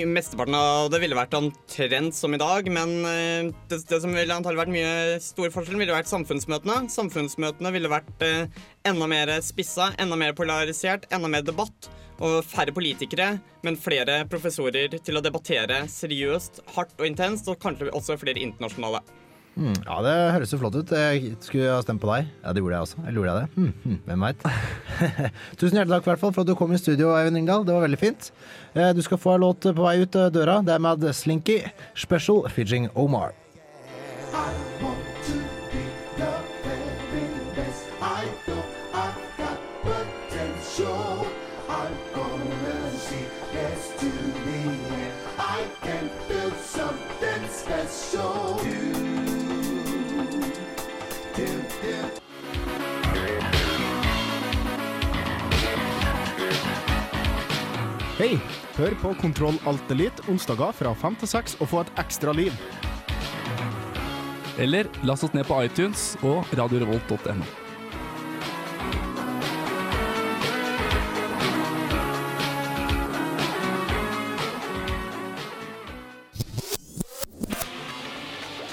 [0.08, 4.38] Mesteparten av det ville vært omtrent som i dag, men eh, det, det som ville
[4.38, 6.88] antagelig vært mye stor forskjell, ville vært samfunnsmøtene.
[6.94, 8.48] Samfunnsmøtene ville vært eh,
[8.88, 11.92] enda mer spissa, enda mer polarisert, enda mer debatt.
[12.24, 13.36] Og færre politikere,
[13.68, 19.04] men flere professorer til å debattere seriøst, hardt og intenst, og kanskje også flere internasjonale.
[19.58, 20.92] Hmm, ja, det høres jo flott ut.
[20.94, 22.28] Jeg skulle ha stemt på deg.
[22.44, 23.00] Ja, det gjorde jeg også.
[23.08, 23.48] Eller gjorde jeg det?
[23.56, 24.46] Hmm, hmm, hvem veit.
[25.60, 27.66] Tusen hjertelig takk i hvert fall for at du kom i studio, Eivind Ringdal.
[27.66, 28.30] Det var veldig fint.
[28.78, 30.60] Eh, Du skal få en låt på vei ut eh, døra.
[30.68, 31.58] Det er med Slinky
[31.98, 33.34] Special Fijing Omar.
[58.18, 58.34] Hei!
[58.74, 62.56] Hør på Kontroll Alt Elite onsdager fra fem til seks og få et ekstra liv.
[64.58, 67.46] Eller last oss ned på iTunes og radiorevolt.no.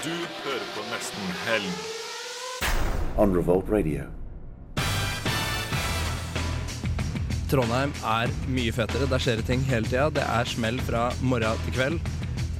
[0.01, 1.95] Du hører på Nesten Helg.
[3.17, 4.24] on Revolt Radio.
[7.49, 9.07] Trondheim er mye fetere.
[9.11, 10.09] Der skjer det ting hele tida.
[10.13, 11.99] Det er smell fra morgen til kveld.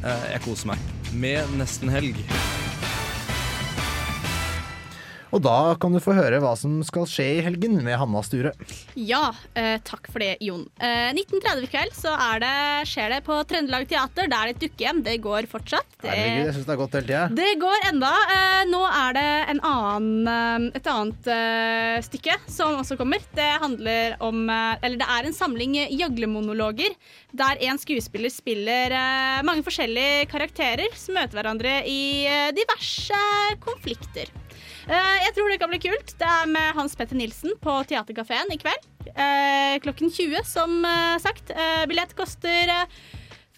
[0.04, 0.78] Eh, Jeg koser meg.
[1.14, 2.18] Med nesten helg.
[5.36, 8.54] Og da kan du få høre hva som skal skje i helgen med Hanna Sture.
[8.96, 10.64] Ja, eh, takk for det, Jon.
[10.80, 12.52] Eh, 1930 kveld så er det,
[12.88, 14.30] skjer det på Trøndelag Teater.
[14.32, 15.02] Det er et dukkehjem.
[15.04, 15.90] Det går fortsatt.
[16.00, 17.26] Det, Herregud, jeg syns det har gått hele tida.
[17.36, 18.14] det går enda.
[18.38, 23.28] Eh, nå er det en annen, eh, et annet eh, stykke som også kommer.
[23.36, 26.96] Det handler om eh, Eller det er en samling gjøglemonologer
[27.36, 28.94] der en skuespiller spiller
[29.44, 32.24] mange forskjellige karakterer som møter hverandre i
[32.56, 33.20] diverse
[33.60, 34.32] konflikter.
[34.86, 36.14] Eh, jeg tror det kan bli kult.
[36.20, 38.84] Det er med Hans Petter Nilsen på Theatercaféen i kveld.
[39.10, 41.54] Eh, klokken 20, som eh, sagt.
[41.90, 42.74] Billett koster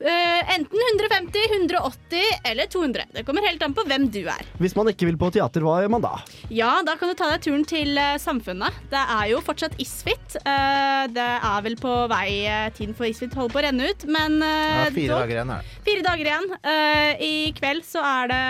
[0.02, 2.22] enten 150, 180
[2.52, 3.06] eller 200.
[3.16, 4.43] Det kommer helt an på hvem du er.
[4.62, 6.12] Hvis man ikke vil på teater, hva gjør man da?
[6.54, 8.78] Ja, da kan du ta deg turen til eh, Samfunnet.
[8.91, 10.38] Det er jo fortsatt Isfit.
[10.43, 14.06] Eh, det er vel på vei eh, Tiden for Isfit holder på å renne ut,
[14.12, 15.54] men eh, Ja, fire dog- dager igjen.
[15.89, 16.50] Fire dager igjen.
[16.62, 18.43] Eh, I kveld så er det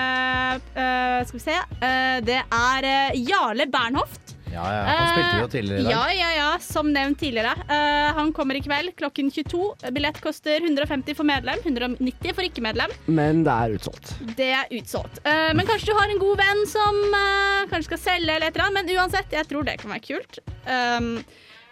[0.75, 1.59] eh, Skal vi se.
[1.79, 4.26] eh, det er eh, Jarle Bernhoft.
[4.57, 4.83] Ja, ja.
[4.89, 5.91] Han spilte jo tidligere i dag.
[5.93, 7.53] Ja, ja, ja, som nevnt tidligere.
[7.69, 9.91] Eh, han kommer i kveld klokken 22.
[9.93, 12.93] Billett koster 150 for medlem, 190 for ikke-medlem.
[13.05, 14.13] Men det er utsolgt.
[14.39, 15.21] Det er utsolgt.
[15.23, 18.55] Eh, men kanskje du har en god venn som eh, kanskje skal selge eller et
[18.55, 18.87] eller annet.
[18.87, 20.41] Men uansett, jeg tror det kan være kult.
[20.67, 21.13] Um,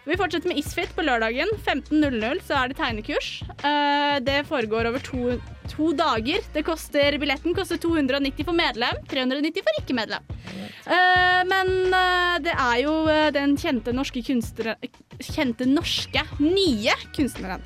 [0.06, 1.50] vi fortsetter med Isfit på lørdagen.
[1.66, 3.30] 15.00 så er det tegnekurs.
[3.58, 5.34] Eh, det foregår over to,
[5.72, 6.44] to dager.
[6.66, 10.30] Koster, billetten koster 290 for medlem, 390 for ikke-medlem.
[10.86, 12.94] Eh, men eh, det er jo
[13.34, 17.62] den kjente norske Kjente norske, nye kunstneren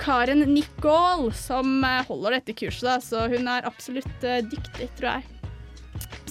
[0.00, 5.33] Karen Nicol som holder dette kurset, så hun er absolutt dyktig, tror jeg.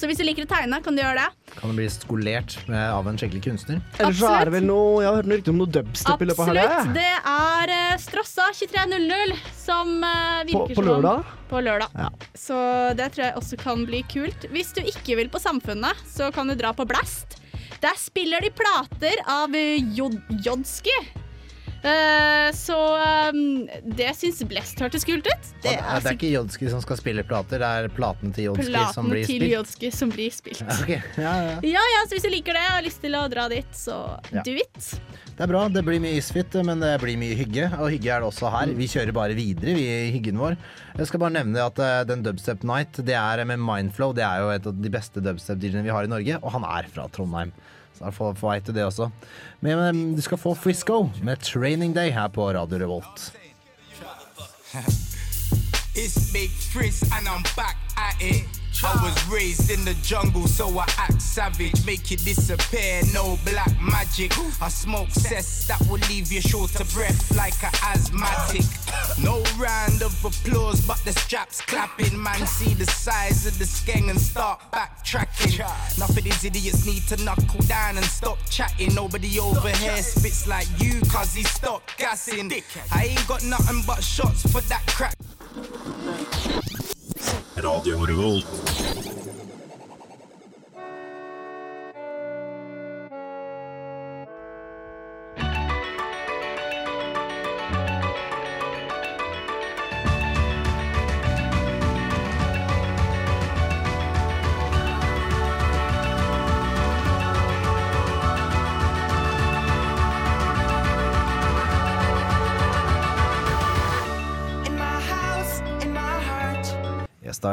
[0.03, 1.51] Så hvis du liker å tegne, kan du gjøre det.
[1.55, 3.77] Kan du bli skolert med, av en skikkelig kunstner?
[3.95, 6.27] Eller så er det vel noe Jeg har hørt noe rykte om noe dubstep i
[6.27, 6.91] løpet av Absolutt.
[6.97, 11.31] Det er uh, Strossa 23.00 som uh, virker på på lørdag?
[11.47, 11.95] På lørdag.
[11.95, 12.11] Ja.
[12.35, 12.59] Så
[12.99, 14.51] det tror jeg også kan bli kult.
[14.51, 17.39] Hvis du ikke vil på Samfunnet, så kan du dra på Blast.
[17.79, 19.93] Der spiller de plater av Jodsky.
[20.03, 21.22] Jod Jodski.
[21.83, 22.77] Eh, så
[23.33, 23.67] um,
[23.97, 25.49] det syns Blest hørtes kult ut.
[25.65, 28.83] Det er, det er ikke Jodski som skal spille plater, det er platene til Jodski
[28.95, 29.49] som blir spilt.
[29.51, 30.63] Jodski som blir spilt.
[30.63, 31.01] Ja, okay.
[31.19, 31.57] ja, ja.
[31.73, 33.99] Ja, ja, så hvis du liker det og har lyst til å dra dit, så
[34.31, 34.45] Ja.
[34.47, 34.93] do it.
[35.33, 35.65] Det er bra.
[35.67, 37.67] Det blir mye isfit, men det blir mye hygge.
[37.81, 38.71] Og hygge er det også her.
[38.77, 40.55] Vi kjører bare videre vi i hyggen vår.
[40.99, 44.13] Jeg skal bare nevne at eh, den Dubstep Night det er med Mindflow.
[44.15, 46.87] Det er jo et av de beste dubstep-dealene vi har i Norge, og han er
[46.93, 47.51] fra Trondheim.
[48.03, 49.05] Så jeg får få vei til det også.
[49.63, 53.31] Men, men du skal få Frisco med Training Day her på Radio Revolt.
[55.95, 57.82] It's Big Frizz and I'm back
[58.19, 58.45] it.
[58.83, 61.85] I was raised in the jungle, so I act savage.
[61.85, 64.33] Make you disappear, no black magic.
[64.61, 68.65] I smoke cess that will leave you short of breath like a asthmatic.
[69.23, 72.21] No round of applause, but the straps clapping.
[72.21, 75.61] Man, see the size of the skeng and start backtracking.
[76.01, 78.93] Of these idiots need to knuckle down and stop chatting.
[78.95, 82.51] Nobody over here spits like you, cause he stopped gassing.
[82.91, 85.15] I ain't got nothing but shots for that crack.
[87.63, 88.82] Radio Revolt.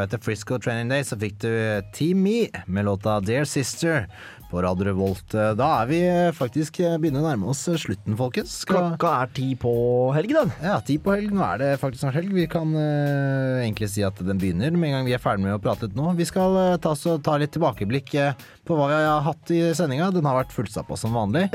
[0.00, 4.06] Da etter Frisco Training Day så fikk du eh, Team Me med låta Dear Sister
[4.50, 5.34] på Radio Revolt.
[5.34, 8.62] Eh, Da er vi eh, faktisk begynner å nærme oss slutten, folkens.
[8.64, 8.94] Skal...
[8.94, 9.74] Klokka er ti på
[10.16, 10.54] helg, den.
[10.64, 11.34] Ja, ti på helg.
[11.36, 12.32] Nå er det faktisk snart helg.
[12.32, 15.58] Vi kan uh, egentlig si at den begynner med en gang vi er ferdig med
[15.58, 16.14] å prate litt nå.
[16.18, 19.64] Vi skal uh, ta, så, ta litt tilbakeblikk uh, på hva vi har hatt i
[19.76, 20.12] sendinga.
[20.16, 21.50] Den har vært fullstappa som vanlig.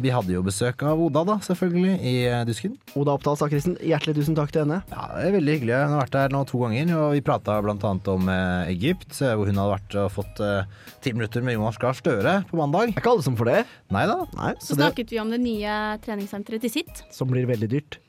[0.00, 2.78] Vi hadde jo besøk av Oda, da, selvfølgelig, i eh, Dusken.
[2.96, 4.78] Oda Oppdal Sakrisen, hjertelig tusen takk til henne.
[4.88, 5.74] Ja, det er veldig hyggelig.
[5.82, 7.92] Hun har vært her nå to ganger, og vi prata bl.a.
[8.14, 11.80] om eh, Egypt, eh, hvor hun hadde vært og fått eh, ti minutter med Jonas
[11.82, 12.88] Gahr Støre på mandag.
[12.88, 13.60] Det Er ikke alle som får det?
[13.92, 14.18] Nei da.
[14.64, 17.04] Så snakket vi om det nye treningssenteret til sitt.
[17.12, 18.00] Som blir veldig dyrt.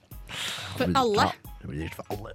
[0.78, 1.34] For alle.
[1.64, 2.34] Det blir dyrt for alle.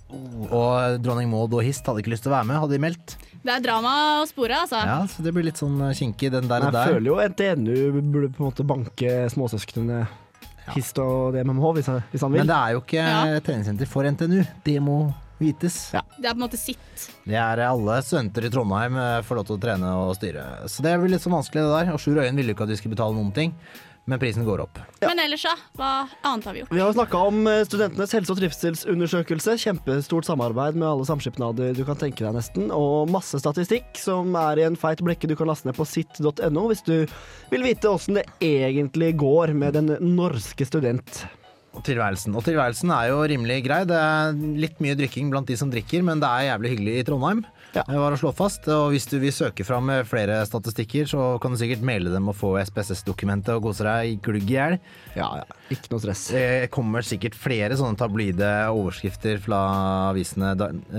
[0.49, 3.17] Og dronning Maud og Hist hadde ikke lyst til å være med, hadde de meldt.
[3.45, 4.81] Det er drama å spore, altså.
[4.89, 6.89] Ja, så det blir litt sånn eh, kinkig, den der og der.
[6.89, 10.01] jeg føler jo NTNU burde på en måte banke småsøsknene
[10.75, 12.43] Hist og DMMH, hvis han, hvis han vil.
[12.43, 13.41] Men det er jo ikke Ja.
[13.45, 14.43] treningssenter for NTNU.
[14.67, 14.99] Det må
[15.39, 15.77] vites.
[15.93, 17.05] Det er på en måte sitt.
[17.25, 20.45] Det er alle studenter i Trondheim eh, får lov til å trene og styre.
[20.69, 21.93] Så det blir litt så vanskelig det der.
[21.95, 23.55] Og Sjur Øyen ville ikke at vi skulle betale noen ting,
[24.09, 24.79] men prisen går opp.
[25.03, 25.55] Men ellers, da?
[25.77, 25.91] Hva
[26.25, 26.73] annet har vi gjort?
[26.73, 29.57] Vi har snakka om eh, studentenes helse- og trivselsundersøkelse.
[29.61, 32.71] Kjempestort samarbeid med alle samskipnader du kan tenke deg, nesten.
[32.73, 36.65] Og masse statistikk som er i en feit blekke du kan laste ned på sitt.no
[36.71, 36.95] hvis du
[37.53, 41.27] vil vite åssen det egentlig går med den norske student.
[41.77, 42.33] Og tilværelsen.
[42.35, 43.83] Og tilværelsen er jo rimelig grei.
[43.87, 44.33] Det er
[44.65, 47.45] litt mye drikking blant de som drikker, men det er jævlig hyggelig i Trondheim.
[47.75, 48.65] Det var å slå fast.
[48.73, 52.35] Og hvis du vil søke fram flere statistikker, så kan du sikkert maile dem og
[52.39, 54.79] få SPSS-dokumentet og kose deg glugg i hjel.
[55.15, 55.45] Ja, ja.
[55.75, 56.23] Ikke noe stress.
[56.33, 59.59] Det kommer sikkert flere sånne tabloide overskrifter fra
[60.15, 60.55] avisene,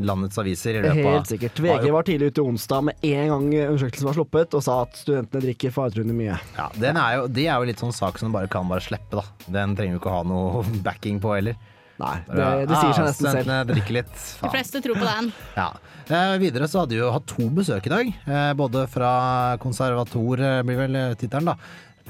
[0.05, 0.77] landets aviser.
[0.79, 1.59] i løpet av- Helt sikkert.
[1.65, 5.41] VG var tidlig ute onsdag med en gang undersøkelsen var sluppet, og sa at studentene
[5.47, 6.37] drikker faretruende mye.
[6.57, 8.85] Ja, den er jo, det er jo litt sånn sak som du bare kan bare
[8.85, 9.25] slippe, da.
[9.49, 11.57] Den trenger du ikke å ha noe backing på heller.
[11.99, 13.43] Nei, det, det sier seg nesten selv.
[13.43, 14.15] Studentene drikker litt.
[14.39, 15.31] De fleste tror på den.
[15.57, 15.65] Ja.
[16.09, 18.07] Eh, videre så hadde vi jo hatt to besøk i dag.
[18.25, 19.11] Eh, både fra
[19.61, 21.57] konservator, eh, blir vel eh, tittelen, da.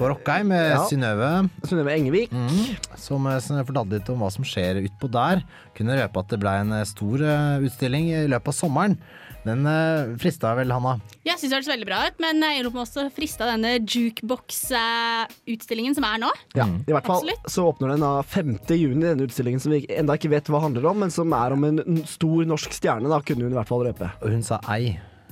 [0.00, 0.84] På Rockheim med Ja.
[0.88, 1.30] Synnøve.
[1.68, 2.30] Synnøve Engevik.
[2.96, 5.42] som, eh, som fortalte litt om hva som skjer utpå der.
[5.76, 7.18] Kunne røpe at det ble en stor
[7.60, 8.96] utstilling i løpet av sommeren.
[9.46, 10.98] Den uh, frista vel, Hanna?
[11.24, 13.70] Jeg syns det hørtes veldig bra ut, men jeg lurer på om også frista denne
[13.78, 16.30] jukebox-utstillingen som er nå.
[16.58, 17.44] Ja, i hvert fall Absolutt.
[17.52, 18.58] så åpner den da 5.
[18.76, 21.62] juni, denne utstillingen som vi enda ikke vet hva handler om, men som er om
[21.68, 21.78] en
[22.08, 24.08] stor norsk stjerne, da, kunne hun i hvert fall røpe.
[24.20, 24.84] Og hun sa ei.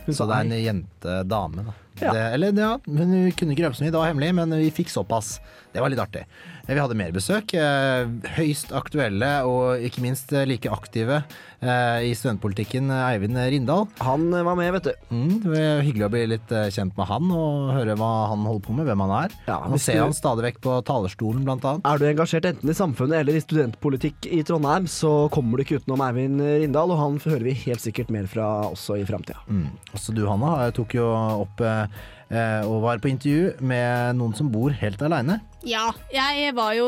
[0.06, 1.72] Hun så sa det er en jente-dame, da.
[1.98, 2.10] Ja.
[2.14, 4.90] Det, eller ja, hun kunne ikke røpe så mye, det var hemmelig, men vi fikk
[4.92, 5.26] såpass.
[5.74, 6.22] Det var litt artig.
[6.68, 7.54] Eh, Vi hadde mer besøk.
[7.56, 8.06] eh,
[8.36, 11.22] Høyst aktuelle og ikke minst eh, like aktive
[11.58, 13.88] i studentpolitikken, Eivind Rindal.
[13.98, 14.92] Han var med, vet du.
[15.10, 18.62] Mm, det var hyggelig å bli litt kjent med han og høre hva han holder
[18.62, 19.34] på med, hvem han er.
[19.48, 21.82] Man hvis ser du- han stadig vekk på talerstolen, blant annet.
[21.84, 25.80] Er du engasjert enten i samfunnet eller i studentpolitikk i Trondheim, så kommer du ikke
[25.82, 29.42] utenom Eivind Rindal, og han hører vi helt sikkert mer fra også i framtida.
[29.50, 29.66] Mm.
[29.96, 31.10] Også du, Hanna, tok jo
[31.42, 35.40] opp og var på intervju med noen som bor helt aleine.
[35.66, 36.86] Ja, jeg var jo,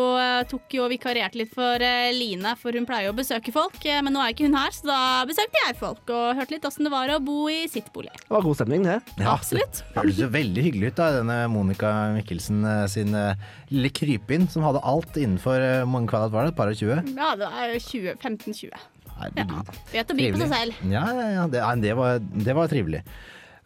[0.51, 3.81] tok jo og vikarierte litt for eh, Line, for hun pleier jo å besøke folk.
[3.83, 6.69] eh, Men nå er ikke hun her, så da besøkte jeg folk og hørte litt
[6.69, 8.13] åssen det var å bo i sitt bolig.
[8.21, 9.01] Det var god stemning, det.
[9.27, 9.83] Absolutt.
[9.89, 13.43] Det hørtes jo veldig hyggelig ut, da, denne Monica Mikkelsen eh, sin eh,
[13.75, 16.55] lille krypinn som hadde alt innenfor eh, mange kvadrat var det?
[16.55, 17.03] Et par og tjue?
[17.17, 18.71] Ja, det var 15-20.
[18.71, 19.61] Ja,
[19.93, 20.79] Vet å by på seg selv.
[20.89, 21.45] Ja, ja, ja.
[21.51, 23.03] Det, det, var, det var trivelig.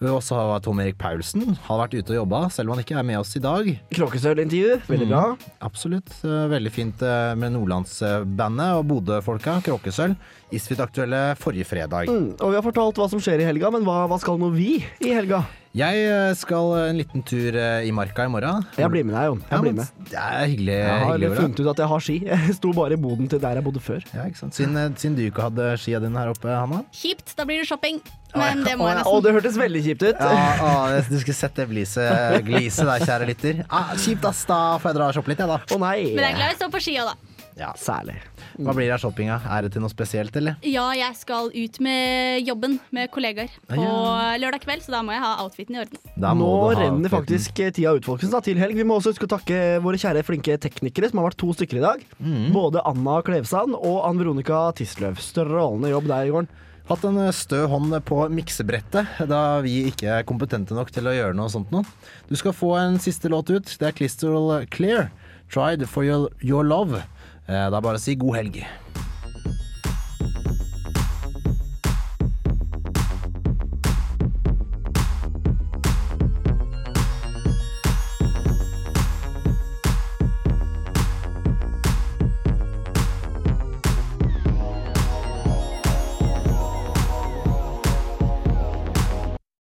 [0.03, 2.97] Og så har Tom Erik Paulsen har vært ute og jobba, selv om han ikke
[2.99, 3.69] er med oss i dag.
[3.95, 5.23] Kråkesøl-intervju, veldig bra.
[5.33, 6.11] Mm, absolutt.
[6.27, 9.59] Eh, Veldig fint eh, med Nordlandsbandet og Bodø-folka.
[9.65, 10.17] Kråkesølv.
[10.55, 12.11] Isfit aktuelle forrige fredag.
[12.11, 14.51] Mm, og vi har fortalt hva som skjer i helga, men hva, hva skal nå
[14.55, 15.45] vi i helga?
[15.75, 18.63] Jeg eh, skal en liten tur eh, i marka i morgen.
[18.79, 19.41] Jeg blir med deg, Jon.
[19.43, 19.89] Jeg Ja, blir med.
[20.07, 20.77] Det er hyggelig.
[20.77, 22.19] Jeg har hyggelig funnet ut at jeg har ski.
[22.31, 24.07] Jeg sto bare i boden til der jeg bodde før.
[24.15, 24.55] Ja, ikke sant?
[24.55, 26.85] Siden, eh, siden du ikke hadde skia dine her oppe, Hanna.
[26.95, 27.99] Kjipt, da blir det shopping.
[28.39, 30.23] Men det må jeg Å, det hørtes veldig kjipt ut.
[30.23, 33.65] Ja, å, du skulle sett det gliset glise der, kjære lytter.
[33.67, 34.47] Ah, kjipt, ass.
[34.47, 35.59] Da får jeg dra og shoppe litt, jeg, da.
[35.59, 35.99] Å nei.
[36.15, 37.34] Men jeg er glad i å stå på skia, da.
[37.59, 37.71] Ja.
[37.79, 38.17] Særlig.
[38.59, 39.37] Hva blir det av shoppinga?
[39.47, 40.57] Er det til noe spesielt, eller?
[40.67, 44.35] Ja, jeg skal ut med jobben med kollegaer på Ja.
[44.43, 45.99] lørdag kveld, så da må jeg ha outfiten i orden.
[46.19, 48.75] Da må Nå renner faktisk eh, tida ut, folkens, da, til helg.
[48.75, 51.79] Vi må også huske å takke våre kjære flinke teknikere, som har vært to stykker
[51.79, 52.05] i dag.
[52.19, 52.53] Mm.
[52.53, 55.17] Både Anna Klevsand og Ann Veronica Tisløv.
[55.23, 56.49] Strålende jobb der, Gården
[56.85, 61.33] Hatt en stø hånd på miksebrettet, da vi ikke er kompetente nok til å gjøre
[61.39, 61.81] noe sånt noe.
[62.29, 63.65] Du skal få en siste låt ut.
[63.81, 65.09] Det er Crystal Clear.
[65.49, 67.01] Tried for your, your love.
[67.47, 68.61] Eh, Det er bare å si god helg.